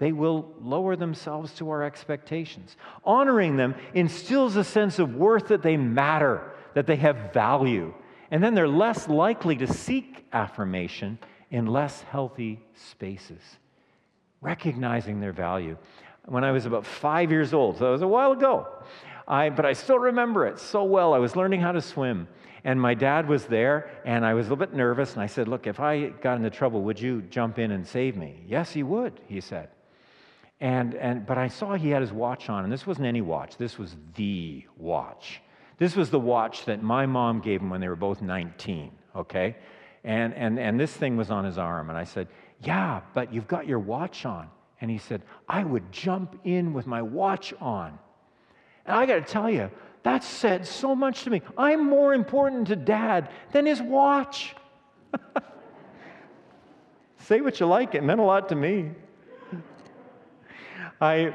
they 0.00 0.12
will 0.12 0.50
lower 0.62 0.96
themselves 0.96 1.52
to 1.56 1.68
our 1.68 1.82
expectations. 1.82 2.74
Honoring 3.04 3.56
them 3.56 3.74
instills 3.92 4.56
a 4.56 4.64
sense 4.64 4.98
of 4.98 5.14
worth 5.14 5.48
that 5.48 5.62
they 5.62 5.76
matter, 5.76 6.52
that 6.72 6.86
they 6.86 6.96
have 6.96 7.34
value. 7.34 7.92
And 8.30 8.42
then 8.42 8.54
they're 8.54 8.66
less 8.66 9.08
likely 9.08 9.56
to 9.56 9.66
seek 9.66 10.24
affirmation 10.32 11.18
in 11.50 11.66
less 11.66 12.00
healthy 12.00 12.60
spaces, 12.74 13.42
recognizing 14.40 15.20
their 15.20 15.32
value. 15.32 15.76
When 16.24 16.44
I 16.44 16.52
was 16.52 16.64
about 16.64 16.86
five 16.86 17.30
years 17.30 17.52
old, 17.52 17.76
so 17.76 17.84
that 17.84 17.90
was 17.90 18.02
a 18.02 18.08
while 18.08 18.32
ago, 18.32 18.68
I, 19.28 19.50
but 19.50 19.66
I 19.66 19.74
still 19.74 19.98
remember 19.98 20.46
it 20.46 20.58
so 20.58 20.82
well. 20.82 21.12
I 21.12 21.18
was 21.18 21.36
learning 21.36 21.60
how 21.60 21.72
to 21.72 21.82
swim, 21.82 22.26
and 22.64 22.80
my 22.80 22.94
dad 22.94 23.28
was 23.28 23.44
there, 23.44 23.90
and 24.06 24.24
I 24.24 24.32
was 24.32 24.46
a 24.46 24.50
little 24.50 24.64
bit 24.64 24.74
nervous. 24.74 25.12
And 25.12 25.22
I 25.22 25.26
said, 25.26 25.46
Look, 25.46 25.66
if 25.66 25.78
I 25.78 26.08
got 26.08 26.38
into 26.38 26.48
trouble, 26.48 26.80
would 26.84 26.98
you 26.98 27.20
jump 27.20 27.58
in 27.58 27.70
and 27.72 27.86
save 27.86 28.16
me? 28.16 28.42
Yes, 28.46 28.72
he 28.72 28.82
would, 28.82 29.20
he 29.26 29.42
said. 29.42 29.68
And, 30.60 30.94
and, 30.94 31.24
but 31.24 31.38
I 31.38 31.48
saw 31.48 31.74
he 31.74 31.88
had 31.88 32.02
his 32.02 32.12
watch 32.12 32.50
on, 32.50 32.64
and 32.64 32.72
this 32.72 32.86
wasn't 32.86 33.06
any 33.06 33.22
watch, 33.22 33.56
this 33.56 33.78
was 33.78 33.96
the 34.14 34.64
watch. 34.76 35.40
This 35.78 35.96
was 35.96 36.10
the 36.10 36.20
watch 36.20 36.66
that 36.66 36.82
my 36.82 37.06
mom 37.06 37.40
gave 37.40 37.62
him 37.62 37.70
when 37.70 37.80
they 37.80 37.88
were 37.88 37.96
both 37.96 38.20
19, 38.20 38.92
okay? 39.16 39.56
And, 40.04 40.34
and, 40.34 40.58
and 40.58 40.78
this 40.78 40.92
thing 40.92 41.16
was 41.16 41.30
on 41.30 41.44
his 41.44 41.56
arm. 41.56 41.88
And 41.88 41.98
I 41.98 42.04
said, 42.04 42.28
Yeah, 42.62 43.00
but 43.14 43.32
you've 43.32 43.48
got 43.48 43.66
your 43.66 43.78
watch 43.78 44.26
on. 44.26 44.48
And 44.82 44.90
he 44.90 44.98
said, 44.98 45.22
I 45.48 45.64
would 45.64 45.90
jump 45.90 46.38
in 46.44 46.74
with 46.74 46.86
my 46.86 47.00
watch 47.00 47.54
on. 47.60 47.98
And 48.86 48.96
I 48.96 49.06
got 49.06 49.26
to 49.26 49.32
tell 49.32 49.50
you, 49.50 49.70
that 50.02 50.24
said 50.24 50.66
so 50.66 50.94
much 50.94 51.24
to 51.24 51.30
me. 51.30 51.42
I'm 51.58 51.84
more 51.84 52.14
important 52.14 52.68
to 52.68 52.76
dad 52.76 53.30
than 53.52 53.66
his 53.66 53.82
watch. 53.82 54.54
Say 57.18 57.42
what 57.42 57.60
you 57.60 57.66
like, 57.66 57.94
it 57.94 58.02
meant 58.02 58.20
a 58.20 58.24
lot 58.24 58.48
to 58.48 58.54
me. 58.54 58.90
I, 61.00 61.32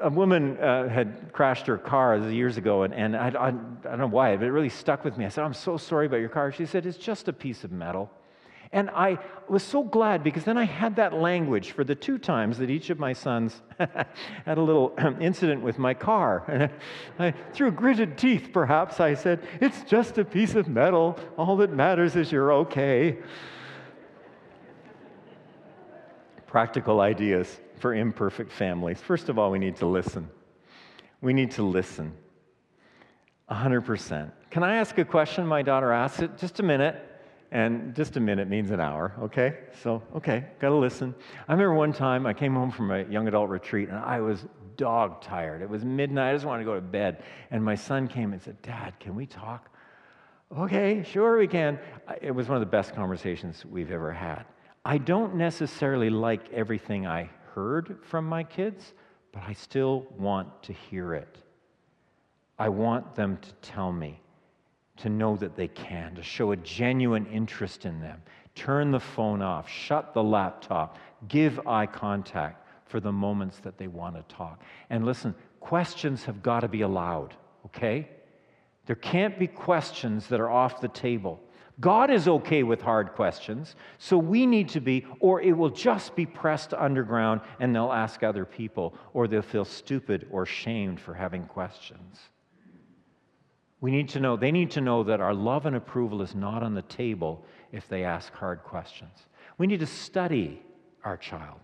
a 0.00 0.10
woman 0.10 0.58
uh, 0.58 0.88
had 0.88 1.32
crashed 1.32 1.66
her 1.66 1.76
car 1.76 2.16
years 2.16 2.56
ago, 2.56 2.82
and, 2.82 2.94
and 2.94 3.16
I, 3.16 3.28
I, 3.30 3.48
I, 3.48 3.50
don't 3.50 3.98
know 3.98 4.06
why, 4.06 4.36
but 4.36 4.46
it 4.46 4.52
really 4.52 4.68
stuck 4.68 5.04
with 5.04 5.18
me. 5.18 5.24
I 5.24 5.28
said, 5.28 5.44
I'm 5.44 5.54
so 5.54 5.76
sorry 5.76 6.06
about 6.06 6.20
your 6.20 6.28
car. 6.28 6.52
She 6.52 6.66
said, 6.66 6.86
It's 6.86 6.98
just 6.98 7.26
a 7.28 7.32
piece 7.32 7.64
of 7.64 7.72
metal. 7.72 8.10
And 8.74 8.88
I 8.90 9.18
was 9.50 9.62
so 9.62 9.82
glad 9.82 10.24
because 10.24 10.44
then 10.44 10.56
I 10.56 10.64
had 10.64 10.96
that 10.96 11.12
language 11.12 11.72
for 11.72 11.84
the 11.84 11.94
two 11.94 12.16
times 12.16 12.56
that 12.56 12.70
each 12.70 12.88
of 12.88 12.98
my 12.98 13.12
sons 13.12 13.60
had 13.78 14.56
a 14.56 14.62
little 14.62 14.94
incident 15.20 15.60
with 15.62 15.78
my 15.78 15.92
car. 15.92 16.70
I, 17.18 17.32
through 17.52 17.72
gritted 17.72 18.16
teeth, 18.16 18.48
perhaps, 18.52 18.98
I 19.00 19.14
said, 19.14 19.40
It's 19.60 19.82
just 19.82 20.16
a 20.16 20.24
piece 20.24 20.54
of 20.54 20.68
metal. 20.68 21.18
All 21.36 21.56
that 21.56 21.72
matters 21.72 22.14
is 22.14 22.30
you're 22.30 22.52
okay. 22.52 23.18
Practical 26.46 27.00
ideas 27.00 27.60
for 27.82 27.94
imperfect 27.94 28.52
families. 28.52 29.00
First 29.00 29.28
of 29.28 29.40
all, 29.40 29.50
we 29.50 29.58
need 29.58 29.74
to 29.78 29.86
listen. 29.86 30.28
We 31.20 31.32
need 31.32 31.50
to 31.52 31.64
listen. 31.64 32.14
100%. 33.50 34.30
Can 34.50 34.62
I 34.62 34.76
ask 34.76 34.96
a 34.98 35.04
question? 35.04 35.44
My 35.48 35.62
daughter 35.62 35.90
asked 35.90 36.22
it. 36.22 36.38
Just 36.38 36.60
a 36.60 36.62
minute. 36.62 36.94
And 37.50 37.92
just 37.96 38.16
a 38.16 38.20
minute 38.20 38.48
means 38.48 38.70
an 38.70 38.80
hour, 38.80 39.12
okay? 39.20 39.58
So, 39.82 40.00
okay, 40.14 40.44
gotta 40.60 40.76
listen. 40.76 41.12
I 41.48 41.52
remember 41.52 41.74
one 41.74 41.92
time 41.92 42.24
I 42.24 42.32
came 42.32 42.54
home 42.54 42.70
from 42.70 42.92
a 42.92 43.02
young 43.02 43.26
adult 43.26 43.50
retreat 43.50 43.88
and 43.88 43.98
I 43.98 44.20
was 44.20 44.46
dog 44.76 45.20
tired. 45.20 45.60
It 45.60 45.68
was 45.68 45.84
midnight, 45.84 46.30
I 46.30 46.34
just 46.34 46.46
wanted 46.46 46.62
to 46.62 46.70
go 46.70 46.76
to 46.76 46.80
bed. 46.80 47.24
And 47.50 47.64
my 47.64 47.74
son 47.74 48.06
came 48.06 48.32
and 48.32 48.40
said, 48.40 48.62
Dad, 48.62 48.94
can 49.00 49.16
we 49.16 49.26
talk? 49.26 49.68
Okay, 50.56 51.02
sure 51.02 51.36
we 51.36 51.48
can. 51.48 51.80
It 52.22 52.30
was 52.30 52.48
one 52.48 52.56
of 52.56 52.60
the 52.60 52.70
best 52.70 52.94
conversations 52.94 53.66
we've 53.66 53.90
ever 53.90 54.12
had. 54.12 54.44
I 54.84 54.98
don't 54.98 55.34
necessarily 55.34 56.10
like 56.10 56.50
everything 56.52 57.06
I 57.08 57.28
heard 57.54 57.98
from 58.02 58.26
my 58.26 58.42
kids, 58.42 58.94
but 59.32 59.42
I 59.42 59.52
still 59.52 60.06
want 60.18 60.62
to 60.64 60.72
hear 60.72 61.14
it. 61.14 61.38
I 62.58 62.68
want 62.68 63.14
them 63.14 63.38
to 63.38 63.52
tell 63.62 63.92
me, 63.92 64.20
to 64.98 65.08
know 65.08 65.36
that 65.36 65.56
they 65.56 65.68
can, 65.68 66.14
to 66.14 66.22
show 66.22 66.52
a 66.52 66.56
genuine 66.56 67.26
interest 67.26 67.86
in 67.86 68.00
them. 68.00 68.22
Turn 68.54 68.90
the 68.90 69.00
phone 69.00 69.40
off, 69.40 69.68
shut 69.68 70.12
the 70.12 70.22
laptop, 70.22 70.98
give 71.28 71.66
eye 71.66 71.86
contact 71.86 72.66
for 72.84 73.00
the 73.00 73.10
moments 73.10 73.58
that 73.60 73.78
they 73.78 73.88
want 73.88 74.16
to 74.16 74.34
talk. 74.34 74.60
And 74.90 75.06
listen, 75.06 75.34
questions 75.60 76.24
have 76.24 76.42
got 76.42 76.60
to 76.60 76.68
be 76.68 76.82
allowed, 76.82 77.34
okay? 77.66 78.08
There 78.84 78.96
can't 78.96 79.38
be 79.38 79.46
questions 79.46 80.26
that 80.28 80.40
are 80.40 80.50
off 80.50 80.80
the 80.80 80.88
table. 80.88 81.40
God 81.82 82.10
is 82.10 82.28
okay 82.28 82.62
with 82.62 82.80
hard 82.80 83.12
questions, 83.12 83.74
so 83.98 84.16
we 84.16 84.46
need 84.46 84.68
to 84.68 84.80
be, 84.80 85.04
or 85.18 85.40
it 85.40 85.50
will 85.50 85.68
just 85.68 86.14
be 86.14 86.24
pressed 86.24 86.72
underground 86.72 87.40
and 87.58 87.74
they'll 87.74 87.92
ask 87.92 88.22
other 88.22 88.44
people, 88.44 88.94
or 89.12 89.26
they'll 89.26 89.42
feel 89.42 89.64
stupid 89.64 90.28
or 90.30 90.46
shamed 90.46 91.00
for 91.00 91.12
having 91.12 91.44
questions. 91.44 92.20
We 93.80 93.90
need 93.90 94.08
to 94.10 94.20
know, 94.20 94.36
they 94.36 94.52
need 94.52 94.70
to 94.72 94.80
know 94.80 95.02
that 95.02 95.20
our 95.20 95.34
love 95.34 95.66
and 95.66 95.74
approval 95.74 96.22
is 96.22 96.36
not 96.36 96.62
on 96.62 96.72
the 96.72 96.82
table 96.82 97.44
if 97.72 97.88
they 97.88 98.04
ask 98.04 98.32
hard 98.32 98.62
questions. 98.62 99.26
We 99.58 99.66
need 99.66 99.80
to 99.80 99.86
study 99.86 100.62
our 101.02 101.16
child. 101.16 101.58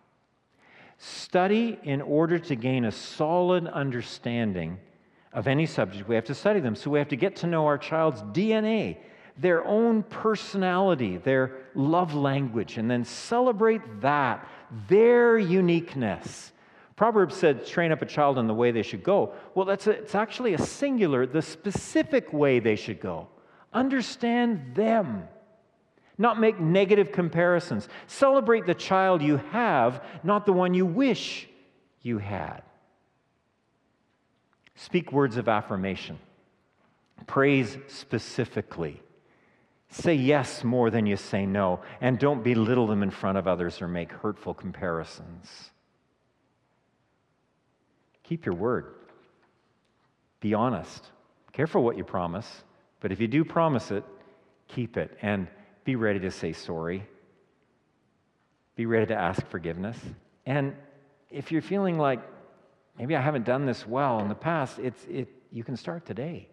Study 0.97 1.79
in 1.85 2.03
order 2.03 2.41
to 2.41 2.57
gain 2.57 2.87
a 2.87 2.91
solid 2.91 3.69
understanding 3.69 4.79
of 5.33 5.47
any 5.47 5.65
subject. 5.65 6.09
We 6.09 6.17
have 6.17 6.25
to 6.25 6.35
study 6.35 6.59
them. 6.59 6.75
So 6.75 6.91
we 6.91 6.99
have 6.99 7.09
to 7.09 7.17
get 7.17 7.37
to 7.37 7.47
know 7.47 7.67
our 7.67 7.79
child's 7.79 8.21
DNA, 8.37 8.97
their 9.39 9.65
own 9.65 10.03
personality, 10.03 11.17
their 11.17 11.53
love 11.75 12.15
language, 12.15 12.77
and 12.77 12.91
then 12.91 13.05
celebrate 13.05 14.01
that, 14.01 14.47
their 14.89 15.39
uniqueness. 15.39 16.53
Proverbs 16.97 17.37
said, 17.37 17.65
train 17.65 17.93
up 17.93 18.03
a 18.03 18.07
child 18.07 18.39
in 18.39 18.49
the 18.49 18.55
way 18.55 18.73
they 18.73 18.83
should 18.83 19.05
go. 19.05 19.33
Well, 19.55 19.65
that's 19.65 19.87
a, 19.87 19.93
it's 19.93 20.17
actually 20.17 20.55
a 20.55 20.59
singular, 20.59 21.27
the 21.27 21.43
specific 21.43 22.33
way 22.33 22.59
they 22.59 22.75
should 22.75 23.01
go. 23.01 23.29
Understand 23.73 24.75
them, 24.75 25.29
not 26.17 26.41
make 26.41 26.59
negative 26.59 27.13
comparisons. 27.13 27.89
Celebrate 28.09 28.67
the 28.67 28.75
child 28.75 29.23
you 29.23 29.37
have, 29.53 30.05
not 30.25 30.47
the 30.47 30.53
one 30.53 30.75
you 30.75 30.85
wish 30.85 31.49
you 32.03 32.19
had. 32.19 32.63
Speak 34.75 35.13
words 35.13 35.37
of 35.37 35.49
affirmation. 35.49 36.19
Praise 37.27 37.77
specifically. 37.87 39.01
Say 39.91 40.15
yes 40.15 40.65
more 40.65 40.91
than 40.91 41.07
you 41.07 41.17
say 41.17 41.47
no, 41.47 41.81
and 42.01 42.19
don't 42.19 42.45
belittle 42.45 42.87
them 42.87 43.03
in 43.03 43.11
front 43.11 43.39
of 43.39 43.49
others 43.49 43.81
or 43.81 43.89
make 43.89 44.13
hurtful 44.13 44.53
comparisons. 44.53 45.71
Keep 48.23 48.45
your 48.45 48.55
word. 48.55 48.95
Be 50.41 50.53
honest. 50.53 51.07
Careful 51.53 51.83
what 51.83 51.97
you 51.97 52.05
promise, 52.05 52.65
but 53.01 53.13
if 53.13 53.21
you 53.21 53.27
do 53.27 53.45
promise 53.45 53.91
it, 53.91 54.05
keep 54.69 54.97
it 54.99 55.17
and 55.23 55.49
be 55.85 55.97
ready 55.97 56.21
to 56.21 56.31
say 56.31 56.53
sorry. 56.53 57.07
Be 58.77 58.85
ready 58.85 59.07
to 59.07 59.17
ask 59.17 59.45
forgiveness. 59.49 59.99
And 60.45 60.77
if 61.31 61.51
you're 61.51 61.63
feeling 61.63 61.99
like 61.99 62.21
maybe 62.99 63.17
I 63.17 63.23
haven't 63.23 63.47
done 63.47 63.65
this 63.65 63.87
well 63.87 64.21
in 64.21 64.29
the 64.29 64.35
past, 64.35 64.79
it's, 64.79 65.03
it, 65.07 65.29
you 65.51 65.65
can 65.65 65.77
start 65.77 66.05
today. 66.05 66.49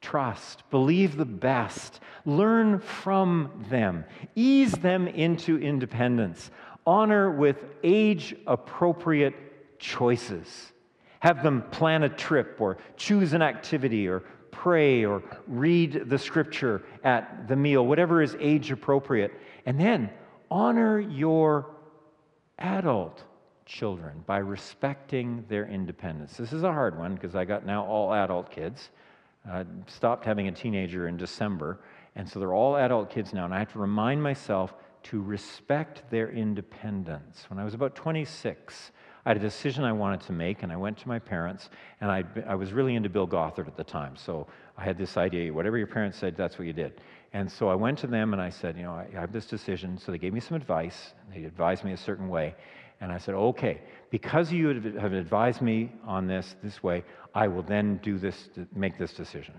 Trust, 0.00 0.62
believe 0.70 1.16
the 1.16 1.26
best, 1.26 2.00
learn 2.24 2.80
from 2.80 3.64
them, 3.68 4.04
ease 4.34 4.72
them 4.72 5.06
into 5.06 5.58
independence, 5.58 6.50
honor 6.86 7.30
with 7.30 7.56
age 7.82 8.34
appropriate 8.46 9.78
choices. 9.78 10.72
Have 11.20 11.42
them 11.42 11.62
plan 11.70 12.02
a 12.02 12.08
trip 12.08 12.56
or 12.60 12.78
choose 12.96 13.34
an 13.34 13.42
activity 13.42 14.08
or 14.08 14.20
pray 14.50 15.04
or 15.04 15.22
read 15.46 16.08
the 16.08 16.18
scripture 16.18 16.82
at 17.04 17.46
the 17.46 17.56
meal, 17.56 17.86
whatever 17.86 18.22
is 18.22 18.36
age 18.40 18.70
appropriate. 18.70 19.32
And 19.66 19.78
then 19.78 20.10
honor 20.50 20.98
your 20.98 21.66
adult 22.58 23.24
children 23.66 24.24
by 24.26 24.38
respecting 24.38 25.44
their 25.48 25.66
independence. 25.66 26.36
This 26.36 26.52
is 26.52 26.62
a 26.62 26.72
hard 26.72 26.98
one 26.98 27.14
because 27.14 27.36
I 27.36 27.44
got 27.44 27.64
now 27.64 27.84
all 27.84 28.12
adult 28.12 28.50
kids. 28.50 28.90
Uh, 29.48 29.64
stopped 29.86 30.24
having 30.24 30.48
a 30.48 30.52
teenager 30.52 31.08
in 31.08 31.16
December, 31.16 31.80
and 32.14 32.28
so 32.28 32.38
they're 32.38 32.54
all 32.54 32.76
adult 32.76 33.10
kids 33.10 33.32
now. 33.32 33.44
And 33.44 33.54
I 33.54 33.58
have 33.58 33.72
to 33.72 33.78
remind 33.78 34.22
myself 34.22 34.74
to 35.04 35.22
respect 35.22 36.02
their 36.10 36.30
independence. 36.30 37.44
When 37.48 37.58
I 37.58 37.64
was 37.64 37.72
about 37.72 37.94
26, 37.94 38.92
I 39.24 39.30
had 39.30 39.36
a 39.36 39.40
decision 39.40 39.84
I 39.84 39.92
wanted 39.92 40.20
to 40.22 40.32
make, 40.32 40.62
and 40.62 40.70
I 40.70 40.76
went 40.76 40.98
to 40.98 41.08
my 41.08 41.18
parents, 41.18 41.70
and 42.00 42.10
I, 42.10 42.24
I 42.46 42.54
was 42.54 42.72
really 42.72 42.94
into 42.96 43.08
Bill 43.08 43.26
Gothard 43.26 43.66
at 43.66 43.76
the 43.76 43.84
time. 43.84 44.16
So 44.16 44.46
I 44.76 44.84
had 44.84 44.98
this 44.98 45.16
idea 45.16 45.52
whatever 45.52 45.78
your 45.78 45.86
parents 45.86 46.18
said, 46.18 46.36
that's 46.36 46.58
what 46.58 46.66
you 46.66 46.72
did. 46.72 47.00
And 47.32 47.50
so 47.50 47.68
I 47.68 47.74
went 47.74 47.98
to 48.00 48.06
them 48.06 48.32
and 48.32 48.42
I 48.42 48.50
said, 48.50 48.76
You 48.76 48.82
know, 48.82 48.92
I 48.92 49.06
have 49.12 49.32
this 49.32 49.46
decision. 49.46 49.96
So 49.98 50.10
they 50.10 50.18
gave 50.18 50.32
me 50.32 50.40
some 50.40 50.56
advice. 50.56 51.14
They 51.32 51.44
advised 51.44 51.84
me 51.84 51.92
a 51.92 51.96
certain 51.96 52.28
way. 52.28 52.54
And 53.00 53.10
I 53.10 53.18
said, 53.18 53.34
Okay, 53.34 53.80
because 54.10 54.52
you 54.52 54.68
have 54.98 55.12
advised 55.12 55.62
me 55.62 55.92
on 56.04 56.26
this 56.26 56.54
this 56.62 56.82
way, 56.82 57.04
I 57.34 57.48
will 57.48 57.62
then 57.62 57.98
do 58.02 58.18
this, 58.18 58.48
make 58.74 58.98
this 58.98 59.12
decision. 59.12 59.54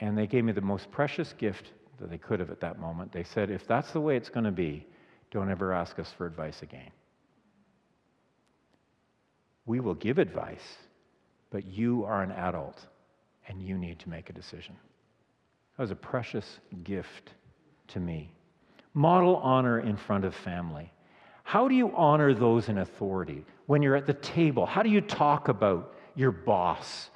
And 0.00 0.18
they 0.18 0.26
gave 0.26 0.44
me 0.44 0.52
the 0.52 0.60
most 0.60 0.90
precious 0.90 1.32
gift 1.34 1.70
that 2.00 2.10
they 2.10 2.18
could 2.18 2.40
have 2.40 2.50
at 2.50 2.60
that 2.60 2.80
moment. 2.80 3.12
They 3.12 3.24
said, 3.24 3.50
If 3.50 3.66
that's 3.66 3.92
the 3.92 4.00
way 4.00 4.16
it's 4.16 4.28
going 4.28 4.44
to 4.44 4.50
be, 4.50 4.86
don't 5.30 5.50
ever 5.50 5.72
ask 5.72 5.98
us 5.98 6.12
for 6.18 6.26
advice 6.26 6.62
again. 6.62 6.90
We 9.64 9.80
will 9.80 9.94
give 9.94 10.18
advice, 10.18 10.76
but 11.50 11.64
you 11.66 12.04
are 12.04 12.22
an 12.22 12.32
adult 12.32 12.84
and 13.48 13.62
you 13.62 13.78
need 13.78 14.00
to 14.00 14.08
make 14.08 14.28
a 14.28 14.32
decision. 14.32 14.74
That 15.76 15.84
was 15.84 15.90
a 15.90 15.96
precious 15.96 16.58
gift 16.84 17.30
to 17.88 18.00
me. 18.00 18.32
Model 18.94 19.36
honor 19.36 19.80
in 19.80 19.96
front 19.96 20.24
of 20.24 20.34
family. 20.34 20.92
How 21.42 21.68
do 21.68 21.74
you 21.74 21.94
honor 21.94 22.34
those 22.34 22.68
in 22.68 22.78
authority? 22.78 23.44
When 23.66 23.82
you're 23.82 23.96
at 23.96 24.06
the 24.06 24.14
table, 24.14 24.66
how 24.66 24.82
do 24.82 24.90
you 24.90 25.00
talk 25.00 25.48
about 25.48 25.94
your 26.14 26.30
boss? 26.32 27.10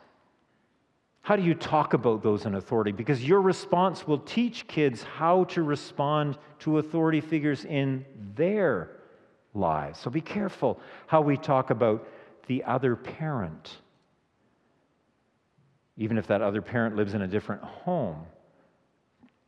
How 1.23 1.37
do 1.37 1.43
you 1.43 1.55
talk 1.55 1.93
about 1.93 2.23
those 2.23 2.45
in 2.45 2.55
authority? 2.55 2.93
Because 2.93 3.25
your 3.25 3.41
response 3.41 4.07
will 4.07 4.19
teach 4.19 4.67
kids 4.69 5.03
how 5.03 5.45
to 5.45 5.63
respond 5.63 6.39
to 6.61 6.79
authority 6.79 7.21
figures 7.21 7.65
in 7.65 8.05
their 8.37 8.91
lives. 9.55 9.99
So 9.99 10.11
be 10.11 10.21
careful 10.21 10.79
how 11.07 11.23
we 11.23 11.37
talk 11.37 11.71
about 11.71 12.07
the 12.47 12.63
other 12.63 12.95
parent, 12.95 13.79
even 15.97 16.17
if 16.17 16.29
that 16.29 16.43
other 16.43 16.63
parent 16.63 16.95
lives 16.95 17.15
in 17.15 17.23
a 17.23 17.27
different 17.27 17.63
home. 17.63 18.25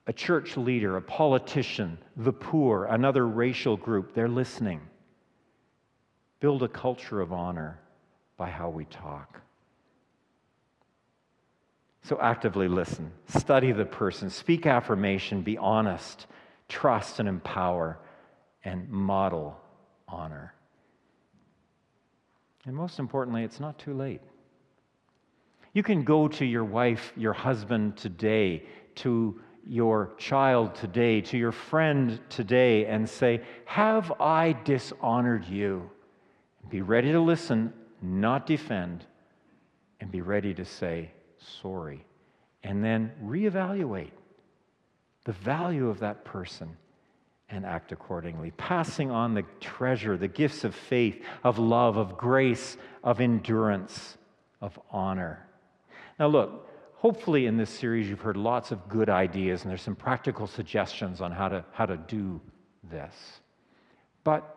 A 0.08 0.12
church 0.12 0.56
leader, 0.56 0.96
a 0.96 1.02
politician, 1.02 1.98
the 2.16 2.32
poor, 2.32 2.86
another 2.86 3.26
racial 3.26 3.76
group, 3.76 4.14
they're 4.14 4.26
listening. 4.26 4.80
Build 6.40 6.62
a 6.62 6.68
culture 6.68 7.20
of 7.20 7.32
honor 7.32 7.78
by 8.38 8.48
how 8.48 8.70
we 8.70 8.86
talk. 8.86 9.42
So 12.02 12.18
actively 12.22 12.68
listen, 12.68 13.12
study 13.28 13.70
the 13.72 13.84
person, 13.84 14.30
speak 14.30 14.64
affirmation, 14.64 15.42
be 15.42 15.58
honest, 15.58 16.26
trust 16.68 17.20
and 17.20 17.28
empower, 17.28 17.98
and 18.64 18.88
model 18.88 19.60
honor. 20.08 20.54
And 22.64 22.74
most 22.74 22.98
importantly, 22.98 23.44
it's 23.44 23.60
not 23.60 23.78
too 23.78 23.92
late. 23.92 24.22
You 25.74 25.82
can 25.82 26.02
go 26.02 26.28
to 26.28 26.46
your 26.46 26.64
wife, 26.64 27.12
your 27.14 27.34
husband 27.34 27.98
today, 27.98 28.62
to 28.96 29.38
your 29.66 30.12
child 30.18 30.74
today, 30.74 31.20
to 31.22 31.38
your 31.38 31.52
friend 31.52 32.20
today, 32.28 32.86
and 32.86 33.08
say, 33.08 33.42
Have 33.64 34.12
I 34.20 34.56
dishonored 34.64 35.46
you? 35.46 35.90
Be 36.68 36.82
ready 36.82 37.12
to 37.12 37.20
listen, 37.20 37.72
not 38.02 38.46
defend, 38.46 39.04
and 40.00 40.10
be 40.10 40.20
ready 40.20 40.54
to 40.54 40.64
say 40.64 41.10
sorry. 41.62 42.04
And 42.62 42.84
then 42.84 43.12
reevaluate 43.22 44.10
the 45.24 45.32
value 45.32 45.88
of 45.88 46.00
that 46.00 46.24
person 46.24 46.76
and 47.50 47.64
act 47.64 47.92
accordingly, 47.92 48.50
passing 48.52 49.10
on 49.10 49.34
the 49.34 49.44
treasure, 49.60 50.16
the 50.16 50.28
gifts 50.28 50.64
of 50.64 50.74
faith, 50.74 51.22
of 51.44 51.58
love, 51.58 51.96
of 51.96 52.18
grace, 52.18 52.76
of 53.02 53.20
endurance, 53.20 54.18
of 54.60 54.78
honor. 54.90 55.46
Now, 56.18 56.26
look, 56.26 56.68
hopefully 56.98 57.46
in 57.46 57.56
this 57.56 57.70
series 57.70 58.08
you've 58.08 58.20
heard 58.20 58.36
lots 58.36 58.72
of 58.72 58.88
good 58.88 59.08
ideas 59.08 59.62
and 59.62 59.70
there's 59.70 59.82
some 59.82 59.94
practical 59.96 60.46
suggestions 60.46 61.20
on 61.20 61.30
how 61.30 61.48
to, 61.48 61.64
how 61.72 61.86
to 61.86 61.96
do 61.96 62.40
this. 62.90 63.14
But 64.24 64.54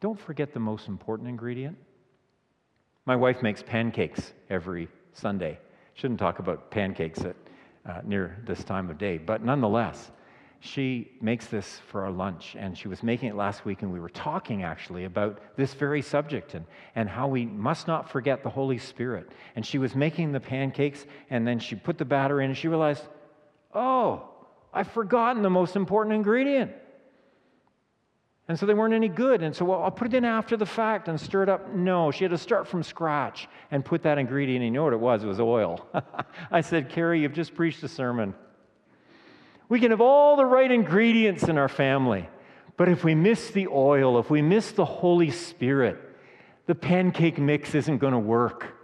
don't 0.00 0.18
forget 0.18 0.52
the 0.52 0.60
most 0.60 0.88
important 0.88 1.28
ingredient. 1.28 1.78
My 3.06 3.16
wife 3.16 3.42
makes 3.42 3.62
pancakes 3.62 4.32
every 4.48 4.88
Sunday. 5.12 5.58
Shouldn't 5.94 6.18
talk 6.18 6.40
about 6.40 6.70
pancakes 6.70 7.20
at, 7.20 7.36
uh, 7.86 8.00
near 8.04 8.36
this 8.44 8.64
time 8.64 8.90
of 8.90 8.98
day, 8.98 9.16
but 9.18 9.42
nonetheless, 9.44 10.10
she 10.60 11.10
makes 11.22 11.46
this 11.46 11.80
for 11.88 12.04
our 12.04 12.10
lunch, 12.10 12.54
and 12.58 12.76
she 12.76 12.86
was 12.86 13.02
making 13.02 13.30
it 13.30 13.34
last 13.34 13.64
week, 13.64 13.80
and 13.80 13.90
we 13.90 13.98
were 13.98 14.10
talking 14.10 14.62
actually 14.62 15.06
about 15.06 15.40
this 15.56 15.72
very 15.72 16.02
subject 16.02 16.54
and, 16.54 16.66
and 16.94 17.08
how 17.08 17.26
we 17.28 17.46
must 17.46 17.88
not 17.88 18.10
forget 18.10 18.42
the 18.42 18.50
Holy 18.50 18.76
Spirit. 18.76 19.30
And 19.56 19.64
she 19.64 19.78
was 19.78 19.94
making 19.94 20.32
the 20.32 20.40
pancakes, 20.40 21.06
and 21.30 21.46
then 21.46 21.58
she 21.58 21.76
put 21.76 21.96
the 21.96 22.04
batter 22.04 22.42
in, 22.42 22.50
and 22.50 22.56
she 22.56 22.68
realized, 22.68 23.04
oh, 23.74 24.28
I've 24.72 24.90
forgotten 24.92 25.42
the 25.42 25.50
most 25.50 25.76
important 25.76 26.14
ingredient. 26.14 26.72
And 28.46 28.58
so 28.58 28.66
they 28.66 28.74
weren't 28.74 28.94
any 28.94 29.08
good. 29.08 29.42
And 29.42 29.56
so, 29.56 29.64
well, 29.64 29.82
I'll 29.82 29.90
put 29.90 30.08
it 30.08 30.14
in 30.14 30.24
after 30.24 30.56
the 30.56 30.66
fact 30.66 31.08
and 31.08 31.18
stir 31.18 31.44
it 31.44 31.48
up. 31.48 31.72
No, 31.72 32.10
she 32.10 32.24
had 32.24 32.32
to 32.32 32.38
start 32.38 32.66
from 32.66 32.82
scratch 32.82 33.48
and 33.70 33.84
put 33.84 34.02
that 34.02 34.18
ingredient. 34.18 34.64
And 34.64 34.74
you 34.74 34.78
know 34.78 34.84
what 34.84 34.92
it 34.92 35.00
was? 35.00 35.22
It 35.22 35.28
was 35.28 35.40
oil. 35.40 35.88
I 36.50 36.60
said, 36.60 36.88
Carrie, 36.88 37.22
you've 37.22 37.32
just 37.32 37.54
preached 37.54 37.82
a 37.84 37.88
sermon. 37.88 38.34
We 39.70 39.78
can 39.78 39.92
have 39.92 40.00
all 40.00 40.36
the 40.36 40.44
right 40.44 40.70
ingredients 40.70 41.44
in 41.44 41.56
our 41.56 41.68
family, 41.68 42.28
but 42.76 42.88
if 42.88 43.04
we 43.04 43.14
miss 43.14 43.50
the 43.52 43.68
oil, 43.68 44.18
if 44.18 44.28
we 44.28 44.42
miss 44.42 44.72
the 44.72 44.84
Holy 44.84 45.30
Spirit, 45.30 45.96
the 46.66 46.74
pancake 46.74 47.38
mix 47.38 47.74
isn't 47.76 47.98
going 47.98 48.12
to 48.12 48.18
work. 48.18 48.74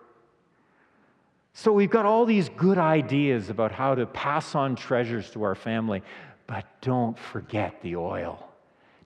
So 1.55 1.72
we've 1.72 1.91
got 1.91 2.07
all 2.07 2.24
these 2.24 2.49
good 2.51 2.78
ideas 2.78 3.51
about 3.51 3.72
how 3.72 3.97
to 3.97 4.07
pass 4.07 4.55
on 4.55 4.76
treasures 4.76 5.28
to 5.32 5.43
our 5.43 5.57
family, 5.57 6.05
but 6.47 6.64
don't 6.82 7.18
forget 7.18 7.82
the 7.82 7.97
oil. 7.97 8.49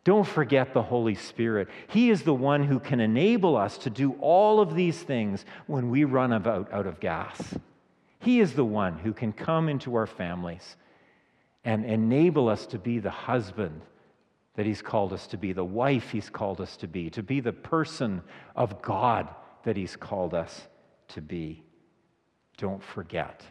Don't 0.05 0.27
forget 0.27 0.75
the 0.75 0.83
Holy 0.83 1.15
Spirit. 1.15 1.69
He 1.89 2.11
is 2.11 2.25
the 2.25 2.35
one 2.35 2.63
who 2.65 2.79
can 2.79 3.01
enable 3.01 3.57
us 3.57 3.79
to 3.79 3.91
do 3.91 4.17
all 4.21 4.61
of 4.61 4.75
these 4.75 4.99
things 4.99 5.47
when 5.67 5.89
we 5.89 6.05
run 6.05 6.35
about 6.35 6.71
out 6.75 6.87
of 6.87 7.01
gas. 7.01 7.55
He 8.19 8.41
is 8.41 8.53
the 8.53 8.67
one 8.67 8.99
who 8.99 9.15
can 9.15 9.33
come 9.33 9.71
into 9.71 9.95
our 9.95 10.07
families 10.07 10.77
and 11.65 11.85
enable 11.85 12.49
us 12.49 12.67
to 12.67 12.79
be 12.79 12.99
the 12.99 13.11
husband 13.11 13.83
that 14.57 14.67
He's 14.67 14.83
called 14.83 15.13
us 15.13 15.27
to 15.29 15.37
be, 15.37 15.53
the 15.53 15.65
wife 15.65 16.11
He's 16.11 16.31
called 16.31 16.61
us 16.61 16.77
to 16.79 16.89
be, 16.89 17.11
to 17.11 17.23
be 17.23 17.41
the 17.41 17.53
person 17.53 18.23
of 18.57 18.83
God 18.83 19.29
that 19.65 19.77
He's 19.77 19.97
called 19.97 20.35
us 20.35 20.69
to 21.09 21.21
be. 21.21 21.63
Don't 22.57 22.83
forget 22.83 23.43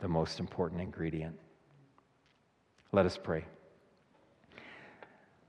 the 0.00 0.08
most 0.08 0.40
important 0.40 0.80
ingredient. 0.80 1.38
Let 2.92 3.06
us 3.06 3.18
pray. 3.22 3.44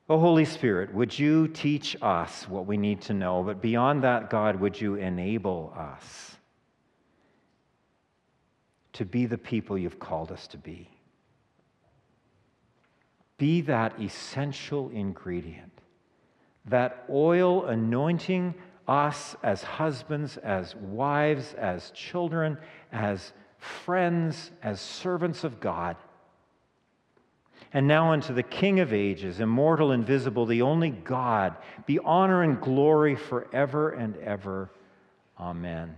Oh, 0.09 0.19
Holy 0.19 0.45
Spirit, 0.45 0.93
would 0.93 1.17
you 1.17 1.47
teach 1.47 1.95
us 2.01 2.49
what 2.49 2.65
we 2.65 2.77
need 2.77 3.01
to 3.03 3.13
know? 3.13 3.43
But 3.43 3.61
beyond 3.61 4.03
that, 4.03 4.29
God, 4.29 4.59
would 4.59 4.81
you 4.81 4.95
enable 4.95 5.71
us 5.77 6.35
to 8.93 9.05
be 9.05 9.27
the 9.27 9.37
people 9.37 9.77
you've 9.77 9.99
called 9.99 10.31
us 10.31 10.47
to 10.47 10.57
be? 10.57 10.89
Be 13.39 13.61
that 13.61 13.99
essential 13.99 14.91
ingredient, 14.91 15.71
that 16.65 17.05
oil 17.09 17.65
anointing 17.65 18.53
us 18.87 19.35
as 19.41 19.63
husbands, 19.63 20.37
as 20.37 20.75
wives, 20.75 21.55
as 21.55 21.89
children, 21.91 22.57
as 22.91 23.33
friends, 23.57 24.51
as 24.61 24.79
servants 24.79 25.43
of 25.43 25.59
God. 25.59 25.97
And 27.73 27.87
now 27.87 28.13
unto 28.13 28.33
the 28.33 28.43
King 28.43 28.79
of 28.79 28.93
ages, 28.93 29.39
immortal, 29.39 29.91
invisible, 29.91 30.45
the 30.45 30.61
only 30.61 30.89
God, 30.89 31.55
be 31.85 31.99
honor 31.99 32.43
and 32.43 32.59
glory 32.59 33.15
forever 33.15 33.89
and 33.91 34.15
ever. 34.17 34.71
Amen. 35.39 35.95